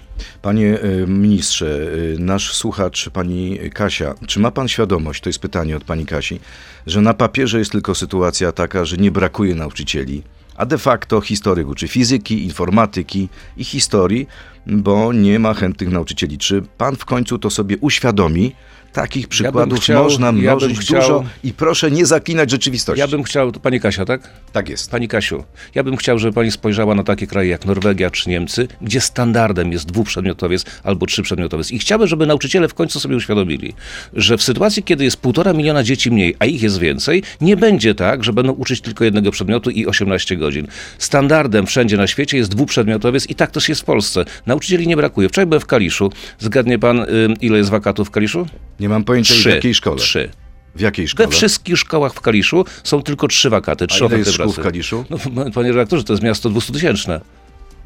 Panie 0.42 0.78
e, 0.80 1.06
ministrze, 1.06 1.88
e, 2.14 2.18
nasz 2.18 2.52
słuchacz, 2.56 3.10
pani 3.10 3.58
Kasia, 3.74 4.14
czy 4.26 4.40
ma 4.40 4.50
pan 4.50 4.68
świadomość, 4.68 5.22
to 5.22 5.28
jest 5.28 5.38
pytanie 5.38 5.76
od 5.76 5.84
pani 5.84 6.06
Kasi, 6.06 6.40
że 6.86 7.00
na 7.00 7.14
papierze 7.14 7.58
jest 7.58 7.72
tylko 7.72 7.94
sytuacja 7.94 8.52
taka, 8.52 8.84
że 8.84 8.96
nie 8.96 9.10
brakuje 9.10 9.54
nauczycieli, 9.54 10.22
a 10.56 10.66
de 10.66 10.78
facto 10.78 11.20
historyk 11.20 11.68
uczy 11.68 11.88
fizyki, 11.88 12.44
informatyki 12.44 13.28
i 13.56 13.64
historii, 13.64 14.28
bo 14.66 15.12
nie 15.12 15.38
ma 15.38 15.54
chętnych 15.54 15.90
nauczycieli. 15.90 16.38
Czy 16.38 16.62
pan 16.78 16.96
w 16.96 17.04
końcu 17.04 17.38
to 17.38 17.50
sobie 17.50 17.78
uświadomi? 17.78 18.52
Takich 18.94 19.28
przykładów 19.28 19.80
chciał- 19.80 20.04
można 20.04 20.26
ja 20.26 20.32
mnożyć 20.32 20.78
chciał- 20.78 21.00
dużo 21.00 21.24
i 21.44 21.52
proszę 21.52 21.90
nie 21.90 22.06
zaklinać 22.06 22.50
rzeczywistości. 22.50 23.00
Ja 23.00 23.08
bym 23.08 23.22
chciał, 23.22 23.52
pani 23.52 23.80
Kasia, 23.80 24.04
tak? 24.04 24.30
Tak 24.52 24.68
jest. 24.68 24.90
Pani 24.90 25.08
Kasiu, 25.08 25.44
ja 25.74 25.82
bym 25.82 25.96
chciał, 25.96 26.18
żeby 26.18 26.32
pani 26.32 26.50
spojrzała 26.50 26.94
na 26.94 27.02
takie 27.02 27.26
kraje 27.26 27.50
jak 27.50 27.64
Norwegia 27.66 28.10
czy 28.10 28.30
Niemcy, 28.30 28.68
gdzie 28.82 29.00
standardem 29.00 29.72
jest 29.72 29.86
dwuprzedmiotowiec 29.86 30.64
albo 30.82 31.06
trzyprzedmiotowiec. 31.06 31.70
I 31.70 31.78
chciałbym, 31.78 32.08
żeby 32.08 32.26
nauczyciele 32.26 32.68
w 32.68 32.74
końcu 32.74 33.00
sobie 33.00 33.16
uświadomili, 33.16 33.74
że 34.12 34.36
w 34.38 34.42
sytuacji, 34.42 34.82
kiedy 34.82 35.04
jest 35.04 35.16
półtora 35.16 35.52
miliona 35.52 35.82
dzieci 35.82 36.10
mniej, 36.10 36.36
a 36.38 36.44
ich 36.44 36.62
jest 36.62 36.78
więcej, 36.78 37.22
nie 37.40 37.56
będzie 37.56 37.94
tak, 37.94 38.24
że 38.24 38.32
będą 38.32 38.52
uczyć 38.52 38.80
tylko 38.80 39.04
jednego 39.04 39.30
przedmiotu 39.30 39.70
i 39.70 39.86
18 39.86 40.36
godzin. 40.36 40.66
Standardem 40.98 41.66
wszędzie 41.66 41.96
na 41.96 42.06
świecie 42.06 42.36
jest 42.36 42.50
dwuprzedmiotowiec 42.50 43.30
i 43.30 43.34
tak 43.34 43.50
też 43.50 43.68
jest 43.68 43.80
w 43.80 43.84
Polsce. 43.84 44.24
Nauczycieli 44.46 44.86
nie 44.86 44.96
brakuje. 44.96 45.28
Wczoraj 45.28 45.46
byłem 45.46 45.60
w 45.60 45.66
Kaliszu. 45.66 46.12
Zgadnie 46.38 46.78
pan, 46.78 47.06
ile 47.40 47.58
jest 47.58 47.70
wakatów 47.70 48.08
w 48.08 48.10
Kaliszu? 48.10 48.46
Nie 48.84 48.88
mam 48.88 49.04
pojęcia 49.04 49.34
w 49.34 49.44
jakiej 49.44 49.74
szkole. 49.74 49.96
Trzy. 49.96 50.30
W 50.76 50.80
jakiej 50.80 51.04
We 51.04 51.10
szkole? 51.10 51.28
wszystkich 51.28 51.76
szkołach 51.78 52.14
w 52.14 52.20
Kaliszu 52.20 52.64
są 52.84 53.02
tylko 53.02 53.28
trzy 53.28 53.50
wakaty. 53.50 53.84
A 53.84 53.86
Trzy 53.86 53.98
ile 53.98 54.06
oferty 54.06 54.18
jest 54.24 54.32
szkół 54.32 54.52
w. 54.52 54.60
Kaliszu? 54.60 55.04
No, 55.10 55.18
panie 55.54 55.68
redaktorze, 55.72 56.04
to 56.04 56.12
jest 56.12 56.22
miasto 56.22 56.50
200-tysięczne, 56.50 57.20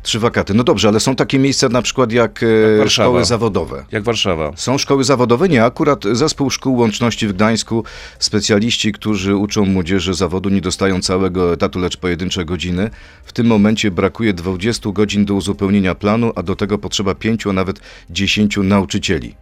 Trzy 0.02 0.18
wakaty. 0.18 0.54
No 0.54 0.64
dobrze, 0.64 0.88
ale 0.88 1.00
są 1.00 1.16
takie 1.16 1.38
miejsca 1.38 1.68
na 1.68 1.82
przykład 1.82 2.12
jak, 2.12 2.42
e, 2.42 2.78
Warszawa. 2.78 3.08
szkoły 3.08 3.24
zawodowe. 3.24 3.84
jak 3.92 4.02
Warszawa. 4.02 4.52
Są 4.56 4.78
szkoły 4.78 5.04
zawodowe? 5.04 5.48
Nie, 5.48 5.64
akurat 5.64 6.04
zespół 6.12 6.50
szkół 6.50 6.76
łączności 6.76 7.26
w 7.28 7.32
Gdańsku, 7.32 7.84
specjaliści, 8.18 8.92
którzy 8.92 9.36
uczą 9.36 9.64
młodzieży 9.64 10.14
zawodu, 10.14 10.48
nie 10.48 10.60
dostają 10.60 11.00
całego 11.00 11.52
etatu, 11.52 11.78
lecz 11.78 11.96
pojedyncze 11.96 12.44
godziny. 12.44 12.90
W 13.24 13.32
tym 13.32 13.46
momencie 13.46 13.90
brakuje 13.90 14.32
20 14.32 14.90
godzin 14.92 15.24
do 15.24 15.34
uzupełnienia 15.34 15.94
planu, 15.94 16.32
a 16.36 16.42
do 16.42 16.56
tego 16.56 16.78
potrzeba 16.78 17.14
5, 17.14 17.46
a 17.46 17.52
nawet 17.52 17.80
10 18.10 18.56
nauczycieli. 18.62 19.34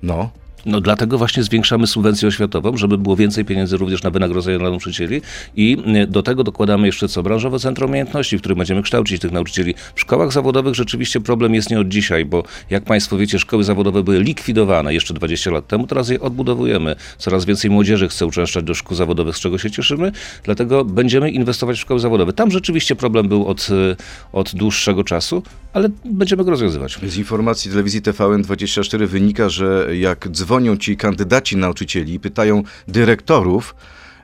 No, 0.00 0.32
No 0.68 0.80
dlatego 0.80 1.18
właśnie 1.18 1.42
zwiększamy 1.42 1.86
subwencję 1.86 2.28
oświatową, 2.28 2.76
żeby 2.76 2.98
było 2.98 3.16
więcej 3.16 3.44
pieniędzy 3.44 3.76
również 3.76 4.02
na 4.02 4.10
wynagrodzenia 4.10 4.58
dla 4.58 4.70
nauczycieli 4.70 5.20
i 5.56 5.76
y, 6.02 6.06
do 6.06 6.22
tego 6.22 6.44
dokładamy 6.44 6.86
jeszcze 6.86 7.08
co? 7.08 7.22
Branżowe 7.22 7.58
Centrum 7.58 7.90
Umiejętności, 7.90 8.38
w 8.38 8.40
którym 8.40 8.58
będziemy 8.58 8.82
kształcić 8.82 9.20
tych 9.20 9.32
nauczycieli. 9.32 9.74
W 9.94 10.00
szkołach 10.00 10.32
zawodowych 10.32 10.74
rzeczywiście 10.74 11.20
problem 11.20 11.54
jest 11.54 11.70
nie 11.70 11.80
od 11.80 11.88
dzisiaj, 11.88 12.24
bo 12.24 12.42
jak 12.70 12.84
Państwo 12.84 13.16
wiecie, 13.16 13.38
szkoły 13.38 13.64
zawodowe 13.64 14.02
były 14.02 14.22
likwidowane 14.22 14.94
jeszcze 14.94 15.14
20 15.14 15.50
lat 15.50 15.66
temu, 15.66 15.86
teraz 15.86 16.08
je 16.08 16.20
odbudowujemy. 16.20 16.96
Coraz 17.18 17.44
więcej 17.44 17.70
młodzieży 17.70 18.08
chce 18.08 18.26
uczęszczać 18.26 18.64
do 18.64 18.74
szkół 18.74 18.96
zawodowych, 18.96 19.36
z 19.36 19.40
czego 19.40 19.58
się 19.58 19.70
cieszymy, 19.70 20.12
dlatego 20.42 20.84
będziemy 20.84 21.30
inwestować 21.30 21.76
w 21.76 21.80
szkoły 21.80 22.00
zawodowe. 22.00 22.32
Tam 22.32 22.50
rzeczywiście 22.50 22.96
problem 22.96 23.28
był 23.28 23.46
od, 23.46 23.68
y, 23.70 23.96
od 24.32 24.54
dłuższego 24.54 25.04
czasu, 25.04 25.42
ale 25.72 25.88
będziemy 26.04 26.44
go 26.44 26.50
rozwiązywać. 26.50 26.98
z 27.02 27.16
informacji 27.16 27.70
telewizji 27.70 28.02
TVN24 28.02 29.06
wynika, 29.06 29.48
że 29.48 29.88
jak 29.96 30.28
dzwonią 30.58 30.76
ci 30.76 30.96
kandydaci 30.96 31.56
nauczycieli 31.56 32.14
i 32.14 32.20
pytają 32.20 32.62
dyrektorów, 32.88 33.74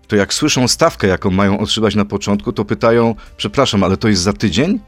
to 0.07 0.17
jak 0.17 0.35
słyszą 0.35 0.69
stawkę, 0.69 1.07
jaką 1.07 1.31
mają 1.31 1.59
otrzymać 1.59 1.95
na 1.95 2.05
początku, 2.05 2.53
to 2.53 2.65
pytają, 2.65 3.15
przepraszam, 3.37 3.85
ale 3.85 3.97
to 3.97 4.09
jest 4.09 4.23
za 4.23 4.33
tydzień? 4.33 4.81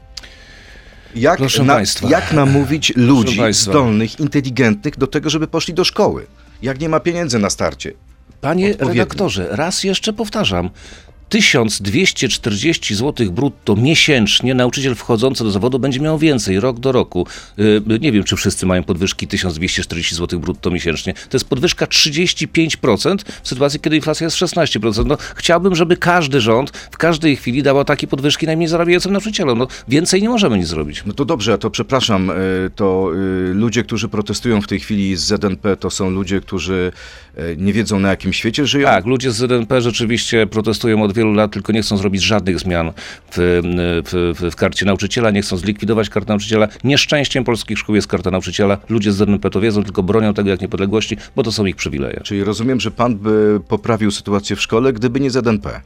Jak, 1.15 1.37
Proszę 1.37 1.63
na, 1.63 1.75
państwa. 1.75 2.09
jak 2.09 2.33
namówić 2.33 2.93
ludzi 2.95 3.37
państwa. 3.37 3.71
zdolnych, 3.71 4.19
inteligentnych 4.19 4.97
do 4.97 5.07
tego, 5.07 5.29
żeby 5.29 5.47
poszli 5.47 5.73
do 5.73 5.83
szkoły? 5.83 6.25
Jak 6.61 6.79
nie 6.79 6.89
ma 6.89 6.99
pieniędzy 6.99 7.39
na 7.39 7.49
starcie? 7.49 7.93
Panie 8.41 8.75
redaktorze, 8.79 9.47
raz 9.51 9.83
jeszcze 9.83 10.13
powtarzam. 10.13 10.69
1240 11.29 12.95
zł 12.95 13.31
brutto 13.31 13.75
miesięcznie 13.75 14.53
nauczyciel 14.53 14.95
wchodzący 14.95 15.43
do 15.43 15.51
zawodu 15.51 15.79
będzie 15.79 15.99
miał 15.99 16.17
więcej 16.17 16.59
rok 16.59 16.79
do 16.79 16.91
roku. 16.91 17.27
Yy, 17.57 17.99
Nie 18.01 18.11
wiem, 18.11 18.23
czy 18.23 18.35
wszyscy 18.35 18.65
mają 18.65 18.83
podwyżki 18.83 19.27
1240 19.27 20.15
zł 20.15 20.39
brutto 20.39 20.71
miesięcznie. 20.71 21.13
To 21.13 21.37
jest 21.37 21.49
podwyżka 21.49 21.85
35% 21.85 23.17
w 23.43 23.47
sytuacji, 23.47 23.79
kiedy 23.79 23.95
inflacja 23.95 24.25
jest 24.25 24.37
16%. 24.37 25.05
No, 25.05 25.17
chciałbym, 25.35 25.75
żeby 25.75 25.97
każdy 25.97 26.41
rząd 26.41 26.71
w 26.91 26.97
każdej 26.97 27.35
chwili 27.35 27.63
dawał 27.63 27.85
takie 27.85 28.07
podwyżki 28.07 28.45
najmniej 28.45 28.67
zarabiającym 28.67 29.11
nauczycielom. 29.11 29.57
No, 29.57 29.67
więcej 29.87 30.21
nie 30.21 30.29
możemy 30.29 30.57
nic 30.57 30.67
zrobić. 30.67 31.03
No 31.05 31.13
to 31.13 31.25
dobrze, 31.25 31.57
to 31.57 31.69
przepraszam, 31.69 32.29
y, 32.29 32.33
to 32.75 33.11
y, 33.49 33.53
ludzie, 33.53 33.83
którzy 33.83 34.09
protestują 34.09 34.61
w 34.61 34.67
tej 34.67 34.79
chwili 34.79 35.15
z 35.15 35.21
ZNP, 35.21 35.77
to 35.77 35.89
są 35.89 36.09
ludzie, 36.09 36.41
którzy 36.41 36.91
y, 37.37 37.55
nie 37.59 37.73
wiedzą 37.73 37.99
na 37.99 38.09
jakim 38.09 38.33
świecie 38.33 38.65
żyją? 38.65 38.87
Tak, 38.87 39.05
ludzie 39.05 39.31
z 39.31 39.35
ZNP 39.35 39.81
rzeczywiście 39.81 40.47
protestują 40.47 41.03
od 41.03 41.16
wielu 41.17 41.33
lat, 41.33 41.51
tylko 41.51 41.71
nie 41.71 41.81
chcą 41.81 41.97
zrobić 41.97 42.23
żadnych 42.23 42.59
zmian 42.59 42.91
w, 43.31 43.61
w, 44.05 44.51
w, 44.51 44.55
karcie 44.55 44.85
nauczyciela, 44.85 45.31
nie 45.31 45.41
chcą 45.41 45.57
zlikwidować 45.57 46.09
karty 46.09 46.29
nauczyciela. 46.29 46.67
Nieszczęściem 46.83 47.43
polskich 47.43 47.79
szkół 47.79 47.95
jest 47.95 48.07
karta 48.07 48.31
nauczyciela. 48.31 48.77
Ludzie 48.89 49.11
z 49.11 49.15
ZNP 49.15 49.49
to 49.49 49.61
wiedzą, 49.61 49.83
tylko 49.83 50.03
bronią 50.03 50.33
tego 50.33 50.49
jak 50.49 50.61
niepodległości, 50.61 51.17
bo 51.35 51.43
to 51.43 51.51
są 51.51 51.65
ich 51.65 51.75
przywileje. 51.75 52.21
Czyli 52.23 52.43
rozumiem, 52.43 52.79
że 52.79 52.91
pan 52.91 53.15
by 53.15 53.59
poprawił 53.67 54.11
sytuację 54.11 54.55
w 54.55 54.61
szkole, 54.61 54.93
gdyby 54.93 55.19
nie 55.19 55.31
ZNP. 55.31 55.81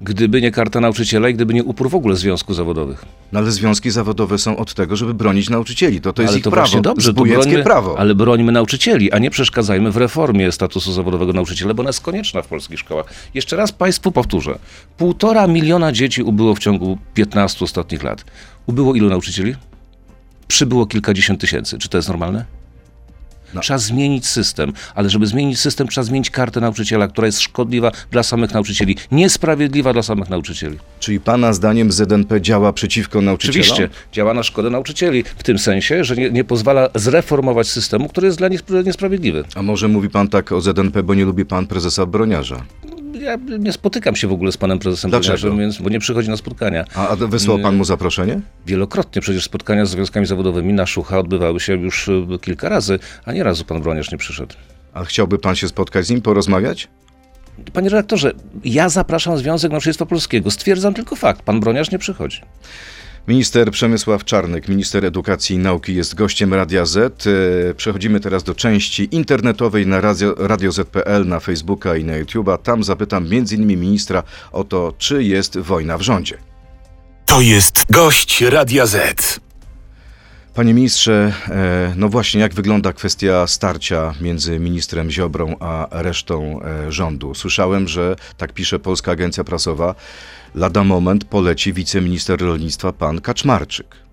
Gdyby 0.00 0.42
nie 0.42 0.50
karta 0.50 0.80
nauczyciela 0.80 1.28
i 1.28 1.34
gdyby 1.34 1.54
nie 1.54 1.64
upór 1.64 1.90
w 1.90 1.94
ogóle 1.94 2.16
związków 2.16 2.56
zawodowych. 2.56 3.04
No 3.32 3.38
ale 3.38 3.50
związki 3.50 3.90
zawodowe 3.90 4.38
są 4.38 4.56
od 4.56 4.74
tego, 4.74 4.96
żeby 4.96 5.14
bronić 5.14 5.50
nauczycieli. 5.50 6.00
To, 6.00 6.12
to 6.12 6.22
jest 6.22 6.30
ale 6.30 6.38
ich 6.38 6.44
to 6.44 6.50
prawo, 6.50 6.80
dobrze, 6.80 7.08
to 7.08 7.12
zbójeckie 7.12 7.62
prawo. 7.62 7.98
ale 7.98 8.14
brońmy 8.14 8.52
nauczycieli, 8.52 9.12
a 9.12 9.18
nie 9.18 9.30
przeszkadzajmy 9.30 9.90
w 9.90 9.96
reformie 9.96 10.52
statusu 10.52 10.92
zawodowego 10.92 11.32
nauczyciela, 11.32 11.74
bo 11.74 11.80
ona 11.80 11.88
jest 11.88 12.00
konieczna 12.00 12.42
w 12.42 12.46
polskich 12.46 12.78
szkołach. 12.78 13.06
Jeszcze 13.34 13.56
raz 13.56 13.72
Państwu 13.72 14.12
powtórzę. 14.12 14.58
Półtora 14.96 15.46
miliona 15.46 15.92
dzieci 15.92 16.22
ubyło 16.22 16.54
w 16.54 16.58
ciągu 16.58 16.98
15 17.14 17.64
ostatnich 17.64 18.02
lat. 18.02 18.24
Ubyło 18.66 18.94
ilu 18.94 19.08
nauczycieli? 19.08 19.54
Przybyło 20.48 20.86
kilkadziesiąt 20.86 21.40
tysięcy. 21.40 21.78
Czy 21.78 21.88
to 21.88 21.98
jest 21.98 22.08
normalne? 22.08 22.44
No. 23.54 23.60
Trzeba 23.60 23.78
zmienić 23.78 24.26
system, 24.26 24.72
ale 24.94 25.10
żeby 25.10 25.26
zmienić 25.26 25.60
system, 25.60 25.88
trzeba 25.88 26.04
zmienić 26.04 26.30
kartę 26.30 26.60
nauczyciela, 26.60 27.08
która 27.08 27.26
jest 27.26 27.40
szkodliwa 27.40 27.92
dla 28.10 28.22
samych 28.22 28.54
nauczycieli, 28.54 28.96
niesprawiedliwa 29.12 29.92
dla 29.92 30.02
samych 30.02 30.30
nauczycieli. 30.30 30.78
Czyli 31.00 31.20
pana 31.20 31.52
zdaniem 31.52 31.92
ZNP 31.92 32.40
działa 32.40 32.72
przeciwko 32.72 33.20
nauczycielom? 33.20 33.60
Oczywiście 33.60 33.88
działa 34.12 34.34
na 34.34 34.42
szkodę 34.42 34.70
nauczycieli, 34.70 35.24
w 35.36 35.42
tym 35.42 35.58
sensie, 35.58 36.04
że 36.04 36.16
nie, 36.16 36.30
nie 36.30 36.44
pozwala 36.44 36.88
zreformować 36.94 37.68
systemu, 37.68 38.08
który 38.08 38.26
jest 38.26 38.38
dla 38.38 38.48
nich 38.48 38.60
niesprawiedliwy. 38.84 39.44
A 39.54 39.62
może 39.62 39.88
mówi 39.88 40.10
pan 40.10 40.28
tak 40.28 40.52
o 40.52 40.60
ZNP, 40.60 41.02
bo 41.02 41.14
nie 41.14 41.24
lubi 41.24 41.44
pan 41.44 41.66
prezesa 41.66 42.06
Broniarza? 42.06 42.64
Ja 43.20 43.38
nie 43.58 43.72
spotykam 43.72 44.16
się 44.16 44.28
w 44.28 44.32
ogóle 44.32 44.52
z 44.52 44.56
panem 44.56 44.78
prezesem 44.78 45.10
Dlaczego? 45.10 45.56
Więc, 45.56 45.78
bo 45.78 45.90
nie 45.90 45.98
przychodzi 45.98 46.30
na 46.30 46.36
spotkania. 46.36 46.84
A, 46.94 47.08
a 47.08 47.16
wysłał 47.16 47.58
pan 47.58 47.76
mu 47.76 47.84
zaproszenie? 47.84 48.40
Wielokrotnie 48.66 49.22
przecież 49.22 49.44
spotkania 49.44 49.86
z 49.86 49.90
związkami 49.90 50.26
zawodowymi 50.26 50.72
na 50.72 50.86
Szucha 50.86 51.18
odbywały 51.18 51.60
się 51.60 51.72
już 51.72 52.08
y, 52.08 52.26
kilka 52.40 52.68
razy, 52.68 52.98
a 53.24 53.32
nie 53.32 53.42
razu 53.42 53.64
pan 53.64 53.82
Broniarz 53.82 54.12
nie 54.12 54.18
przyszedł. 54.18 54.54
A 54.94 55.04
chciałby 55.04 55.38
pan 55.38 55.56
się 55.56 55.68
spotkać 55.68 56.06
z 56.06 56.10
nim, 56.10 56.22
porozmawiać? 56.22 56.88
Panie 57.72 57.88
redaktorze, 57.88 58.32
ja 58.64 58.88
zapraszam 58.88 59.38
Związek 59.38 59.70
Nauczycielstwa 59.70 60.06
Polskiego. 60.06 60.50
Stwierdzam 60.50 60.94
tylko 60.94 61.16
fakt. 61.16 61.42
Pan 61.42 61.60
Broniarz 61.60 61.90
nie 61.90 61.98
przychodzi. 61.98 62.40
Minister 63.28 63.70
Przemysław 63.70 64.24
Czarnek, 64.24 64.68
minister 64.68 65.04
edukacji 65.04 65.56
i 65.56 65.58
nauki 65.58 65.94
jest 65.94 66.14
gościem 66.14 66.54
Radia 66.54 66.86
Z. 66.86 67.26
E, 67.26 67.74
Przechodzimy 67.74 68.20
teraz 68.20 68.44
do 68.44 68.54
części 68.54 69.08
internetowej 69.10 69.86
na 69.86 70.00
radio, 70.00 70.34
Radio 70.38 70.72
Z.pl, 70.72 71.26
na 71.28 71.40
Facebooka 71.40 71.96
i 71.96 72.04
na 72.04 72.12
YouTube'a. 72.12 72.58
Tam 72.58 72.84
zapytam 72.84 73.28
m.in. 73.32 73.66
ministra 73.66 74.22
o 74.52 74.64
to, 74.64 74.94
czy 74.98 75.24
jest 75.24 75.58
wojna 75.58 75.98
w 75.98 76.02
rządzie. 76.02 76.38
To 77.26 77.40
jest 77.40 77.86
gość 77.90 78.42
Radia 78.42 78.86
Z. 78.86 79.45
Panie 80.56 80.74
ministrze, 80.74 81.32
e, 81.48 81.92
no 81.96 82.08
właśnie, 82.08 82.40
jak 82.40 82.54
wygląda 82.54 82.92
kwestia 82.92 83.46
starcia 83.46 84.14
między 84.20 84.58
ministrem 84.58 85.10
Ziobrą 85.10 85.56
a 85.60 85.88
resztą 85.90 86.60
e, 86.62 86.92
rządu? 86.92 87.34
Słyszałem, 87.34 87.88
że, 87.88 88.16
tak 88.36 88.52
pisze 88.52 88.78
Polska 88.78 89.12
Agencja 89.12 89.44
Prasowa, 89.44 89.94
lada 90.54 90.84
moment 90.84 91.24
poleci 91.24 91.72
wiceminister 91.72 92.40
rolnictwa 92.40 92.92
pan 92.92 93.20
Kaczmarczyk. 93.20 94.05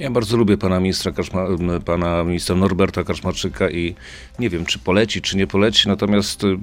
Ja 0.00 0.10
bardzo 0.10 0.36
lubię 0.36 0.56
pana 0.56 0.80
ministra, 0.80 1.12
Kaczma, 1.12 1.46
m, 1.46 1.80
pana 1.84 2.24
ministra 2.24 2.56
Norberta 2.56 3.04
Kaczmarczyka 3.04 3.70
i 3.70 3.94
nie 4.38 4.50
wiem, 4.50 4.66
czy 4.66 4.78
poleci, 4.78 5.22
czy 5.22 5.36
nie 5.36 5.46
poleci, 5.46 5.88
natomiast 5.88 6.44
y, 6.44 6.56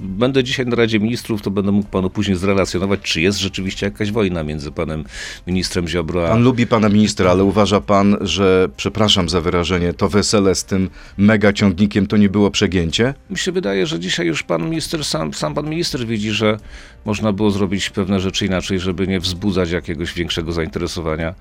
będę 0.00 0.44
dzisiaj 0.44 0.66
na 0.66 0.76
Radzie 0.76 1.00
Ministrów, 1.00 1.42
to 1.42 1.50
będę 1.50 1.72
mógł 1.72 1.88
panu 1.88 2.10
później 2.10 2.36
zrelacjonować, 2.36 3.00
czy 3.02 3.20
jest 3.20 3.38
rzeczywiście 3.38 3.86
jakaś 3.86 4.12
wojna 4.12 4.42
między 4.42 4.72
panem 4.72 5.04
ministrem 5.46 5.88
Ziobro 5.88 6.26
a... 6.26 6.28
Pan 6.28 6.42
lubi 6.42 6.66
pana 6.66 6.88
ministra, 6.88 7.30
ale 7.30 7.44
uważa 7.44 7.80
pan, 7.80 8.16
że, 8.20 8.68
przepraszam 8.76 9.28
za 9.28 9.40
wyrażenie, 9.40 9.92
to 9.94 10.08
wesele 10.08 10.54
z 10.54 10.64
tym 10.64 10.90
mega 11.18 11.52
ciągnikiem 11.52 12.06
to 12.06 12.16
nie 12.16 12.28
było 12.28 12.50
przegięcie? 12.50 13.14
Mi 13.30 13.38
się 13.38 13.52
wydaje, 13.52 13.86
że 13.86 14.00
dzisiaj 14.00 14.26
już 14.26 14.42
pan 14.42 14.70
minister, 14.70 15.04
sam, 15.04 15.34
sam 15.34 15.54
pan 15.54 15.70
minister 15.70 16.06
widzi, 16.06 16.30
że 16.30 16.58
można 17.04 17.32
było 17.32 17.50
zrobić 17.50 17.90
pewne 17.90 18.20
rzeczy 18.20 18.46
inaczej, 18.46 18.80
żeby 18.80 19.06
nie 19.06 19.20
wzbudzać 19.20 19.70
jakiegoś 19.70 20.14
większego 20.14 20.52
zainteresowania 20.52 21.34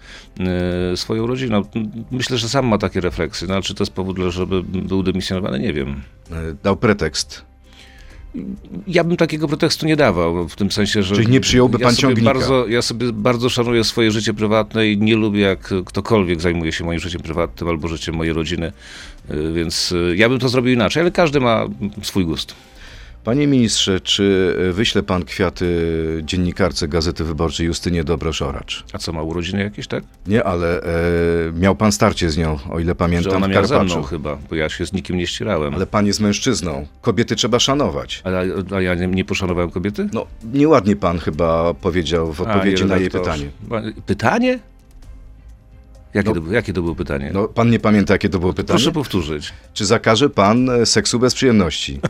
y, 0.93 0.97
swoją 0.97 1.27
rodziną. 1.27 1.34
Myślę, 2.11 2.37
że 2.37 2.49
sam 2.49 2.67
ma 2.67 2.77
takie 2.77 3.01
refleksje, 3.01 3.47
no 3.47 3.61
czy 3.61 3.75
to 3.75 3.83
jest 3.83 3.93
powód, 3.93 4.17
żeby 4.29 4.63
był 4.63 5.03
dymisjonowany, 5.03 5.59
nie 5.59 5.73
wiem. 5.73 6.01
E, 6.31 6.55
Dał 6.63 6.77
pretekst. 6.77 7.45
Ja 8.87 9.03
bym 9.03 9.17
takiego 9.17 9.47
pretekstu 9.47 9.85
nie 9.85 9.95
dawał, 9.95 10.49
w 10.49 10.55
tym 10.55 10.71
sensie, 10.71 11.03
że... 11.03 11.15
Czyli 11.15 11.27
nie 11.27 11.39
przyjąłby 11.39 11.77
ja 11.79 11.85
pan 11.85 11.95
sobie 11.95 12.01
ciągnika? 12.01 12.33
Bardzo, 12.33 12.67
ja 12.67 12.81
sobie 12.81 13.13
bardzo 13.13 13.49
szanuję 13.49 13.83
swoje 13.83 14.11
życie 14.11 14.33
prywatne 14.33 14.87
i 14.87 14.97
nie 14.97 15.15
lubię, 15.15 15.41
jak 15.41 15.73
ktokolwiek 15.85 16.41
zajmuje 16.41 16.71
się 16.71 16.83
moim 16.83 16.99
życiem 16.99 17.21
prywatnym 17.21 17.69
albo 17.69 17.87
życiem 17.87 18.15
mojej 18.15 18.33
rodziny, 18.33 18.71
y, 19.31 19.53
więc 19.53 19.91
y, 19.91 20.15
ja 20.17 20.29
bym 20.29 20.39
to 20.39 20.49
zrobił 20.49 20.73
inaczej, 20.73 21.01
ale 21.01 21.11
każdy 21.11 21.39
ma 21.39 21.65
swój 22.01 22.25
gust. 22.25 22.55
Panie 23.25 23.47
ministrze, 23.47 23.99
czy 23.99 24.55
wyśle 24.73 25.03
pan 25.03 25.25
kwiaty 25.25 25.65
dziennikarce 26.23 26.87
Gazety 26.87 27.23
Wyborczej 27.23 27.67
Justynie 27.67 28.03
Dobrosz-Oracz? 28.03 28.83
A 28.93 28.97
co, 28.97 29.13
ma 29.13 29.21
urodziny 29.21 29.63
jakieś, 29.63 29.87
tak? 29.87 30.03
Nie, 30.27 30.43
ale 30.43 30.81
e, 30.81 30.87
miał 31.53 31.75
pan 31.75 31.91
starcie 31.91 32.29
z 32.29 32.37
nią, 32.37 32.59
o 32.69 32.79
ile 32.79 32.91
Że 32.91 32.95
pamiętam, 32.95 33.35
ona 33.35 33.47
w 33.47 33.49
miała 33.49 33.67
ze 33.67 33.75
Karpaczu. 33.75 33.97
mną 33.97 34.07
chyba, 34.07 34.37
bo 34.49 34.55
ja 34.55 34.69
się 34.69 34.85
z 34.85 34.93
nikim 34.93 35.17
nie 35.17 35.27
ścierałem. 35.27 35.75
Ale 35.75 35.85
pan 35.87 36.05
jest 36.05 36.19
mężczyzną. 36.19 36.87
Kobiety 37.01 37.35
trzeba 37.35 37.59
szanować. 37.59 38.23
A, 38.23 38.75
a 38.75 38.81
ja 38.81 38.95
nie, 38.95 39.07
nie 39.07 39.25
poszanowałem 39.25 39.71
kobiety? 39.71 40.09
No, 40.13 40.25
nieładnie 40.53 40.95
pan 40.95 41.19
chyba 41.19 41.73
powiedział 41.73 42.33
w 42.33 42.41
odpowiedzi 42.41 42.83
A, 42.83 42.87
na 42.87 42.97
jej 42.97 43.09
pytanie. 43.09 43.45
Pytanie? 44.05 44.59
Jakie, 46.15 46.29
No. 46.29 46.35
to, 46.35 46.41
było- 46.41 46.53
jakie 46.53 46.73
to 46.73 46.81
było 46.81 46.95
pytanie? 46.95 47.31
No, 47.33 47.47
pan 47.47 47.69
nie 47.69 47.79
pamięta, 47.79 48.13
jakie 48.13 48.29
to 48.29 48.39
było 48.39 48.53
pytanie? 48.53 48.67
Proszę 48.77 48.91
powtórzyć. 48.91 49.53
Czy 49.73 49.85
zakaże 49.85 50.29
pan 50.29 50.69
e, 50.69 50.85
seksu 50.85 51.19
bez 51.19 51.33
przyjemności? 51.33 51.99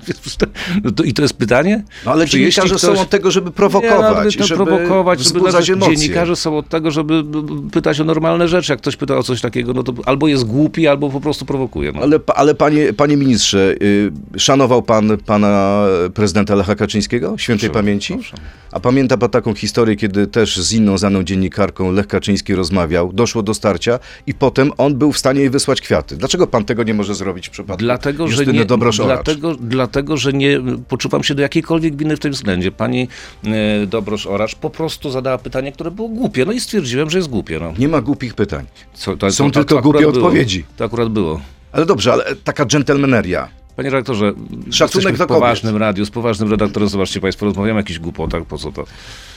No 0.83 0.91
to, 0.91 1.03
I 1.03 1.13
to 1.13 1.21
jest 1.21 1.33
pytanie? 1.33 1.83
No, 2.05 2.11
ale 2.11 2.25
Czy 2.27 2.31
dziennikarze 2.37 2.75
ktoś- 2.75 2.81
są 2.81 3.01
od 3.01 3.09
tego, 3.09 3.31
żeby 3.31 3.45
Nie, 3.45 3.49
no, 3.49 3.55
prowokować, 3.55 4.35
to 4.37 4.43
i 4.43 4.47
żeby 4.47 4.65
prowokować, 4.65 5.19
żeby. 5.65 5.79
Dziennikarze 5.85 6.35
są 6.35 6.57
od 6.57 6.69
tego, 6.69 6.91
żeby 6.91 7.23
pytać 7.71 7.99
o 7.99 8.03
normalne 8.03 8.47
rzeczy. 8.47 8.71
Jak 8.73 8.81
ktoś 8.81 8.95
pyta 8.95 9.17
o 9.17 9.23
coś 9.23 9.41
takiego, 9.41 9.73
no 9.73 9.83
to 9.83 9.93
albo 10.05 10.27
jest 10.27 10.43
głupi, 10.43 10.87
albo 10.87 11.09
po 11.09 11.21
prostu 11.21 11.45
prowokuje. 11.45 11.91
No. 11.91 12.01
Ale, 12.01 12.19
ale 12.35 12.55
panie, 12.55 12.93
panie 12.93 13.17
ministrze, 13.17 13.75
y, 13.81 14.11
szanował 14.37 14.83
pan 14.83 15.17
pana 15.25 15.83
prezydenta 16.13 16.55
Lecha 16.55 16.75
Kaczyńskiego, 16.75 17.37
świętej 17.37 17.69
Owszem, 17.69 17.83
pamięci? 17.83 18.13
owszem. 18.13 18.39
A 18.71 18.79
pamięta 18.79 19.17
pan 19.17 19.29
taką 19.29 19.53
historię, 19.53 19.95
kiedy 19.95 20.27
też 20.27 20.57
z 20.57 20.73
inną 20.73 20.97
znaną 20.97 21.23
dziennikarką 21.23 21.91
Lech 21.91 22.07
Kaczyński 22.07 22.55
rozmawiał, 22.55 23.13
doszło 23.13 23.43
do 23.43 23.53
starcia 23.53 23.94
i 24.27 24.33
potem 24.33 24.71
on 24.77 24.95
był 24.95 25.11
w 25.11 25.17
stanie 25.17 25.39
jej 25.39 25.49
wysłać 25.49 25.81
kwiaty. 25.81 26.17
Dlaczego 26.17 26.47
pan 26.47 26.65
tego 26.65 26.83
nie 26.83 26.93
może 26.93 27.15
zrobić 27.15 27.47
w 27.47 27.51
przypadku 27.51 27.79
Dlatego, 27.79 28.27
że 28.27 28.45
nie, 28.45 28.65
dlatego, 29.05 29.55
dlatego, 29.55 30.17
że 30.17 30.33
nie 30.33 30.59
poczuwam 30.87 31.23
się 31.23 31.35
do 31.35 31.41
jakiejkolwiek 31.41 31.95
winy 31.95 32.15
w 32.15 32.19
tym 32.19 32.31
względzie. 32.31 32.71
Pani 32.71 33.07
e, 33.43 33.87
Dobrosz-Oracz 33.87 34.55
po 34.55 34.69
prostu 34.69 35.09
zadała 35.09 35.37
pytanie, 35.37 35.71
które 35.71 35.91
było 35.91 36.09
głupie. 36.09 36.45
No 36.45 36.51
i 36.51 36.59
stwierdziłem, 36.59 37.09
że 37.09 37.17
jest 37.17 37.29
głupie. 37.29 37.59
No. 37.59 37.73
Nie 37.77 37.87
ma 37.87 38.01
głupich 38.01 38.33
pytań. 38.33 38.65
Co, 38.93 39.17
to, 39.17 39.31
Są 39.31 39.51
to, 39.51 39.63
tylko 39.65 39.81
głupie 39.81 39.99
było. 39.99 40.11
odpowiedzi. 40.11 40.65
To 40.77 40.85
akurat 40.85 41.09
było. 41.09 41.41
Ale 41.71 41.85
dobrze, 41.85 42.13
ale 42.13 42.35
taka 42.43 42.65
dżentelmeneria. 42.65 43.47
Panie 43.75 43.89
redaktorze, 43.89 44.33
jesteśmy 44.81 45.13
do 45.13 45.27
poważnym 45.27 45.77
radiu, 45.77 46.05
z 46.05 46.09
poważnym 46.09 46.51
redaktorem, 46.51 46.89
zobaczcie 46.89 47.21
Państwo, 47.21 47.45
rozmawiamy 47.45 47.77
o 47.77 47.79
jakichś 47.79 47.99
głupotach, 47.99 48.45
po 48.45 48.57
co 48.57 48.71
to? 48.71 48.85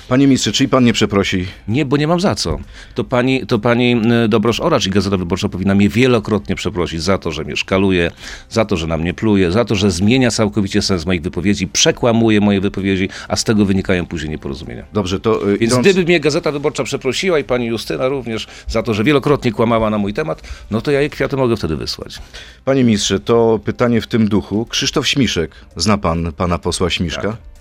Panie 0.08 0.26
ministrze, 0.26 0.52
czyli 0.52 0.68
pan 0.68 0.84
nie 0.84 0.92
przeprosi? 0.92 1.46
Nie, 1.68 1.84
bo 1.84 1.96
nie 1.96 2.06
mam 2.06 2.20
za 2.20 2.34
co. 2.34 2.58
To 2.94 3.04
pani, 3.04 3.46
to 3.46 3.58
pani 3.58 3.96
y, 4.24 4.28
Dobrosz-Oracz 4.28 4.86
i 4.86 4.90
Gazeta 4.90 5.16
Wyborcza 5.16 5.48
powinna 5.48 5.74
mnie 5.74 5.88
wielokrotnie 5.88 6.54
przeprosić 6.54 7.02
za 7.02 7.18
to, 7.18 7.32
że 7.32 7.44
mnie 7.44 7.56
szkaluje, 7.56 8.10
za 8.50 8.64
to, 8.64 8.76
że 8.76 8.86
na 8.86 8.96
mnie 8.96 9.14
pluje, 9.14 9.52
za 9.52 9.64
to, 9.64 9.74
że 9.74 9.90
zmienia 9.90 10.30
całkowicie 10.30 10.82
sens 10.82 11.06
moich 11.06 11.22
wypowiedzi, 11.22 11.66
przekłamuje 11.66 12.40
moje 12.40 12.60
wypowiedzi, 12.60 13.08
a 13.28 13.36
z 13.36 13.44
tego 13.44 13.64
wynikają 13.64 14.06
później 14.06 14.30
nieporozumienia. 14.30 14.84
Dobrze, 14.92 15.20
to 15.20 15.48
y, 15.48 15.58
Więc 15.58 15.72
idąc... 15.72 15.86
gdyby 15.86 16.04
mnie 16.04 16.20
Gazeta 16.20 16.52
Wyborcza 16.52 16.84
przeprosiła 16.84 17.38
i 17.38 17.44
pani 17.44 17.66
Justyna 17.66 18.08
również 18.08 18.46
za 18.68 18.82
to, 18.82 18.94
że 18.94 19.04
wielokrotnie 19.04 19.52
kłamała 19.52 19.90
na 19.90 19.98
mój 19.98 20.14
temat, 20.14 20.42
no 20.70 20.80
to 20.80 20.90
ja 20.90 21.00
jej 21.00 21.10
kwiaty 21.10 21.36
mogę 21.36 21.56
wtedy 21.56 21.76
wysłać. 21.76 22.18
Panie 22.64 22.84
ministrze, 22.84 23.20
to 23.20 23.60
pytanie 23.64 24.00
w 24.00 24.06
tym 24.06 24.28
duchu. 24.28 24.66
Krzysztof 24.66 25.08
Śmiszek, 25.08 25.50
zna 25.76 25.98
pan 25.98 26.32
pana 26.32 26.58
posła 26.58 26.90
Śmiszka? 26.90 27.22
Tak. 27.22 27.57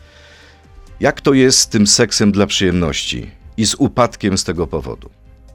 Jak 0.99 1.21
to 1.21 1.33
jest 1.33 1.59
z 1.59 1.67
tym 1.67 1.87
seksem 1.87 2.31
dla 2.31 2.47
przyjemności 2.47 3.31
i 3.57 3.65
z 3.65 3.75
upadkiem 3.75 4.37
z 4.37 4.43
tego 4.43 4.67
powodu? 4.67 5.09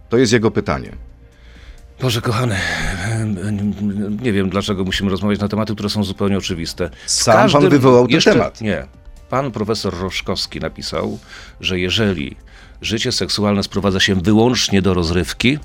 To 0.08 0.16
jest 0.16 0.32
jego 0.32 0.50
pytanie. 0.50 0.92
Boże 2.00 2.20
kochany, 2.20 2.56
nie 4.22 4.32
wiem 4.32 4.50
dlaczego 4.50 4.84
musimy 4.84 5.10
rozmawiać 5.10 5.40
na 5.40 5.48
tematy, 5.48 5.74
które 5.74 5.88
są 5.88 6.04
zupełnie 6.04 6.38
oczywiste. 6.38 6.90
W 7.06 7.10
Sam 7.10 7.50
pan 7.50 7.68
wywołał 7.68 8.08
ten 8.08 8.20
temat. 8.20 8.60
Nie. 8.60 8.86
Pan 9.30 9.52
profesor 9.52 9.98
Roszkowski 10.00 10.60
napisał, 10.60 11.18
że 11.60 11.78
jeżeli 11.78 12.36
życie 12.82 13.12
seksualne 13.12 13.62
sprowadza 13.62 14.00
się 14.00 14.14
wyłącznie 14.14 14.82
do 14.82 14.94
rozrywki, 14.94 15.58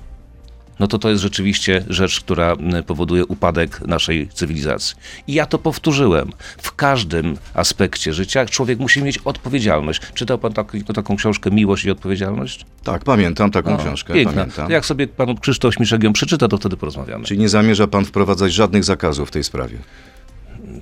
no 0.79 0.87
to 0.87 0.99
to 0.99 1.09
jest 1.09 1.21
rzeczywiście 1.21 1.83
rzecz, 1.89 2.19
która 2.19 2.55
powoduje 2.87 3.25
upadek 3.25 3.81
naszej 3.87 4.27
cywilizacji. 4.27 4.95
I 5.27 5.33
ja 5.33 5.45
to 5.45 5.57
powtórzyłem. 5.59 6.31
W 6.57 6.75
każdym 6.75 7.37
aspekcie 7.53 8.13
życia 8.13 8.45
człowiek 8.45 8.79
musi 8.79 9.03
mieć 9.03 9.17
odpowiedzialność. 9.17 10.01
Czytał 10.13 10.37
pan 10.37 10.53
taki, 10.53 10.83
taką 10.83 11.15
książkę 11.15 11.51
Miłość 11.51 11.85
i 11.85 11.91
odpowiedzialność? 11.91 12.65
Tak, 12.83 13.03
pamiętam 13.03 13.51
taką 13.51 13.71
No, 13.71 13.77
książkę. 13.77 14.13
Piękna. 14.13 14.33
Pamiętam. 14.33 14.71
Jak 14.71 14.85
sobie 14.85 15.07
pan 15.07 15.37
Krzysztof 15.37 15.73
Śmiszek 15.73 16.03
ją 16.03 16.13
przeczyta, 16.13 16.47
to 16.47 16.57
wtedy 16.57 16.77
porozmawiamy. 16.77 17.25
Czyli 17.25 17.39
nie 17.39 17.49
zamierza 17.49 17.87
pan 17.87 18.05
wprowadzać 18.05 18.53
żadnych 18.53 18.83
zakazów 18.83 19.27
w 19.27 19.31
tej 19.31 19.43
sprawie? 19.43 19.77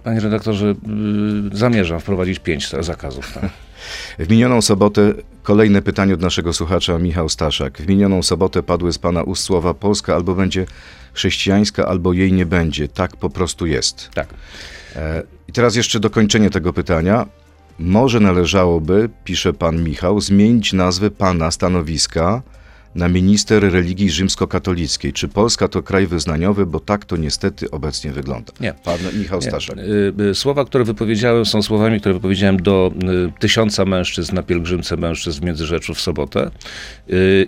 Panie 0.03 0.19
redaktorze, 0.19 0.65
yy, 0.65 1.57
zamierzam 1.57 1.99
wprowadzić 1.99 2.39
pięć 2.39 2.69
za- 2.69 2.83
zakazów. 2.83 3.33
Tak. 3.33 3.49
W 4.19 4.29
minioną 4.29 4.61
sobotę 4.61 5.13
kolejne 5.43 5.81
pytanie 5.81 6.13
od 6.13 6.21
naszego 6.21 6.53
słuchacza 6.53 6.97
Michał 6.99 7.29
Staszak. 7.29 7.77
W 7.77 7.87
minioną 7.87 8.23
sobotę 8.23 8.63
padły 8.63 8.93
z 8.93 8.97
pana 8.97 9.23
ust 9.23 9.43
słowa 9.43 9.73
Polska 9.73 10.15
albo 10.15 10.35
będzie 10.35 10.65
chrześcijańska, 11.13 11.85
albo 11.85 12.13
jej 12.13 12.33
nie 12.33 12.45
będzie. 12.45 12.87
Tak 12.87 13.17
po 13.17 13.29
prostu 13.29 13.65
jest. 13.65 14.09
tak. 14.13 14.27
E, 14.95 15.23
I 15.47 15.51
teraz 15.51 15.75
jeszcze 15.75 15.99
dokończenie 15.99 16.49
tego 16.49 16.73
pytania. 16.73 17.25
Może 17.79 18.19
należałoby, 18.19 19.09
pisze 19.23 19.53
pan 19.53 19.83
Michał, 19.83 20.21
zmienić 20.21 20.73
nazwę 20.73 21.11
pana 21.11 21.51
stanowiska 21.51 22.41
na 22.95 23.09
minister 23.09 23.71
religii 23.71 24.09
rzymskokatolickiej. 24.09 25.13
Czy 25.13 25.27
Polska 25.27 25.67
to 25.67 25.83
kraj 25.83 26.07
wyznaniowy, 26.07 26.65
bo 26.65 26.79
tak 26.79 27.05
to 27.05 27.17
niestety 27.17 27.71
obecnie 27.71 28.11
wygląda. 28.11 28.53
Nie. 28.59 28.73
Pan 28.73 28.99
Michał 29.19 29.39
Nie. 29.39 29.47
Staszak. 29.47 29.77
Y, 29.77 30.13
y, 30.31 30.35
Słowa, 30.35 30.65
które 30.65 30.83
wypowiedziałem, 30.83 31.45
są 31.45 31.61
słowami, 31.61 31.99
które 31.99 32.13
wypowiedziałem 32.13 32.61
do 32.61 32.91
y, 33.37 33.39
tysiąca 33.39 33.85
mężczyzn 33.85 34.35
na 34.35 34.43
pielgrzymce 34.43 34.97
mężczyzn 34.97 35.41
w 35.41 35.43
Międzyrzeczu 35.43 35.93
w 35.93 36.01
sobotę 36.01 36.51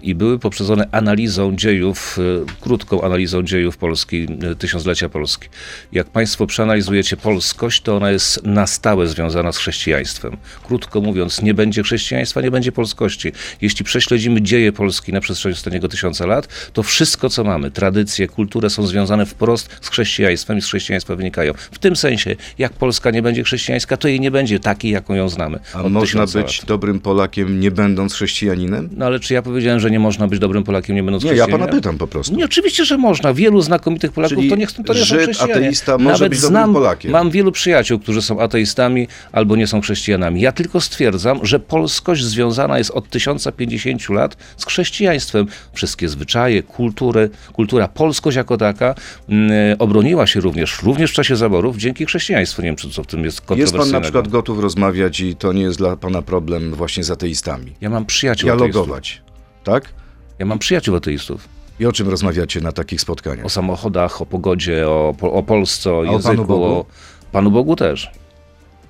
i 0.03 0.15
były 0.15 0.39
poprzedzone 0.39 0.87
analizą 0.91 1.55
dziejów, 1.55 2.17
krótką 2.61 3.01
analizą 3.01 3.43
dziejów 3.43 3.77
Polski, 3.77 4.27
tysiąclecia 4.59 5.09
Polski. 5.09 5.49
Jak 5.91 6.07
Państwo 6.07 6.47
przeanalizujecie 6.47 7.17
polskość, 7.17 7.81
to 7.81 7.97
ona 7.97 8.11
jest 8.11 8.43
na 8.43 8.67
stałe 8.67 9.07
związana 9.07 9.51
z 9.51 9.57
chrześcijaństwem. 9.57 10.37
Krótko 10.63 11.01
mówiąc, 11.01 11.41
nie 11.41 11.53
będzie 11.53 11.83
chrześcijaństwa, 11.83 12.41
nie 12.41 12.51
będzie 12.51 12.71
polskości. 12.71 13.31
Jeśli 13.61 13.85
prześledzimy 13.85 14.41
dzieje 14.41 14.71
Polski 14.71 15.13
na 15.13 15.21
przestrzeni 15.37 15.53
ostatniego 15.57 15.87
tysiąca 15.87 16.25
lat, 16.25 16.47
to 16.73 16.83
wszystko, 16.83 17.29
co 17.29 17.43
mamy, 17.43 17.71
tradycje, 17.71 18.27
kulturę, 18.27 18.69
są 18.69 18.87
związane 18.87 19.25
wprost 19.25 19.69
z 19.81 19.89
chrześcijaństwem 19.89 20.57
i 20.57 20.61
z 20.61 20.65
chrześcijaństwa 20.65 21.15
wynikają. 21.15 21.53
W 21.71 21.79
tym 21.79 21.95
sensie, 21.95 22.35
jak 22.57 22.73
Polska 22.73 23.11
nie 23.11 23.21
będzie 23.21 23.43
chrześcijańska, 23.43 23.97
to 23.97 24.07
jej 24.07 24.19
nie 24.19 24.31
będzie 24.31 24.59
takiej, 24.59 24.91
jaką 24.91 25.13
ją 25.13 25.29
znamy. 25.29 25.59
A 25.73 25.83
można 25.89 26.25
być 26.25 26.35
lat. 26.59 26.67
dobrym 26.67 26.99
Polakiem, 26.99 27.59
nie 27.59 27.71
będąc 27.71 28.13
chrześcijaninem? 28.13 28.89
No 28.97 29.05
ale 29.05 29.19
czy 29.19 29.33
ja 29.33 29.41
powiedziałem, 29.41 29.79
że 29.79 29.91
nie 29.91 29.99
można 29.99 30.27
być 30.27 30.39
dobrym 30.39 30.63
Polakiem, 30.63 30.95
nie 30.95 31.03
będąc 31.03 31.23
Nie, 31.23 31.29
ja 31.29 31.35
chrześcijaninem? 31.35 31.67
pana 31.69 31.79
pytam 31.81 31.97
po 31.97 32.07
prostu. 32.07 32.35
Nie, 32.35 32.45
oczywiście, 32.45 32.85
że 32.85 32.97
można. 32.97 33.33
Wielu 33.33 33.61
znakomitych 33.61 34.11
Polaków 34.11 34.37
Czyli 34.37 34.49
to 34.49 34.55
nie, 34.55 34.67
to 34.67 34.93
nie 34.93 34.99
są 34.99 35.05
Żyd, 35.05 35.21
chrześcijanie. 35.21 35.53
ateista 35.53 35.97
może 35.97 36.11
Nawet 36.11 36.29
być 36.29 36.41
dobrym 36.41 36.51
znam, 36.59 36.73
Polakiem. 36.73 37.11
Mam 37.11 37.31
wielu 37.31 37.51
przyjaciół, 37.51 37.99
którzy 37.99 38.21
są 38.21 38.39
ateistami 38.39 39.07
albo 39.31 39.55
nie 39.55 39.67
są 39.67 39.81
chrześcijanami. 39.81 40.41
Ja 40.41 40.51
tylko 40.51 40.81
stwierdzam, 40.81 41.45
że 41.45 41.59
polskość 41.59 42.23
związana 42.23 42.77
jest 42.77 42.91
od 42.91 43.09
1050 43.09 44.09
lat 44.09 44.37
z 44.57 44.65
chrześcijaństwem. 44.65 45.16
Wszystkie 45.73 46.09
zwyczaje, 46.09 46.63
kultury, 46.63 47.29
kultura, 47.53 47.87
polskość 47.87 48.37
jako 48.37 48.57
taka 48.57 48.95
mm, 49.29 49.51
obroniła 49.79 50.27
się 50.27 50.39
również, 50.39 50.83
również 50.83 51.11
w 51.11 51.13
czasie 51.13 51.35
zaborów 51.35 51.77
dzięki 51.77 52.05
chrześcijaństwu. 52.05 52.61
Nie 52.61 52.67
wiem, 52.67 52.75
czy 52.75 52.89
co 52.89 53.03
w 53.03 53.07
tym 53.07 53.23
jest 53.23 53.37
Jest 53.37 53.47
pan 53.47 53.57
kontrowersyjnego. 53.57 53.97
na 53.99 54.01
przykład 54.03 54.27
gotów 54.27 54.59
rozmawiać 54.59 55.19
i 55.19 55.35
to 55.35 55.53
nie 55.53 55.61
jest 55.61 55.77
dla 55.77 55.95
pana 55.95 56.21
problem 56.21 56.73
właśnie 56.75 57.03
z 57.03 57.11
ateistami? 57.11 57.73
Ja 57.81 57.89
mam 57.89 58.05
przyjaciół 58.05 58.49
ateistów. 58.49 58.71
Dialogować, 58.71 59.21
tak? 59.63 59.89
Ja 60.39 60.45
mam 60.45 60.59
przyjaciół 60.59 60.95
ateistów. 60.95 61.47
I 61.79 61.85
o 61.85 61.91
czym 61.91 62.09
rozmawiacie 62.09 62.61
na 62.61 62.71
takich 62.71 63.01
spotkaniach? 63.01 63.45
O 63.45 63.49
samochodach, 63.49 64.21
o 64.21 64.25
pogodzie, 64.25 64.87
o, 64.87 65.15
o 65.21 65.43
Polsce, 65.43 65.91
o 65.91 65.99
o 65.99 66.01
Panu 66.03 66.13
języku, 66.13 66.45
Bogu? 66.45 66.63
o 66.65 66.85
Panu 67.31 67.51
Bogu 67.51 67.75
też. 67.75 68.11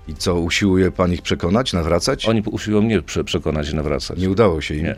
I 0.07 0.13
co, 0.15 0.35
usiłuje 0.35 0.91
pan 0.91 1.13
ich 1.13 1.21
przekonać, 1.21 1.73
nawracać? 1.73 2.29
Oni 2.29 2.41
usiłują 2.51 2.81
mnie 2.81 3.01
prze, 3.01 3.23
przekonać 3.23 3.69
i 3.69 3.75
nawracać. 3.75 4.19
Nie 4.19 4.29
udało 4.29 4.61
się 4.61 4.75
im. 4.75 4.83
Nie. 4.83 4.95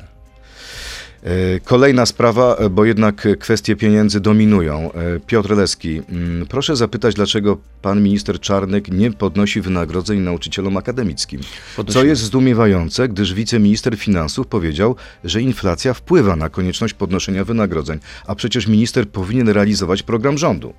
E, 1.23 1.59
Kolejna 1.59 2.05
sprawa, 2.05 2.55
e, 2.55 2.69
bo 2.69 2.85
jednak 2.85 3.27
kwestie 3.39 3.75
pieniędzy 3.75 4.19
dominują. 4.19 4.91
E, 4.91 5.19
Piotr 5.27 5.55
Leski, 5.55 6.01
mm, 6.09 6.47
proszę 6.47 6.75
zapytać, 6.75 7.15
dlaczego 7.15 7.57
pan 7.81 8.03
minister 8.03 8.39
Czarnek 8.39 8.91
nie 8.91 9.11
podnosi 9.11 9.61
wynagrodzeń 9.61 10.19
nauczycielom 10.19 10.77
akademickim? 10.77 11.41
Co 11.87 12.03
jest 12.03 12.21
zdumiewające, 12.21 13.07
gdyż 13.07 13.33
wiceminister 13.33 13.97
finansów 13.97 14.47
powiedział, 14.47 14.95
że 15.23 15.41
inflacja 15.41 15.93
wpływa 15.93 16.35
na 16.35 16.49
konieczność 16.49 16.93
podnoszenia 16.93 17.43
wynagrodzeń, 17.43 17.99
a 18.27 18.35
przecież 18.35 18.67
minister 18.67 19.09
powinien 19.09 19.49
realizować 19.49 20.03
program 20.03 20.37
rządu. 20.37 20.73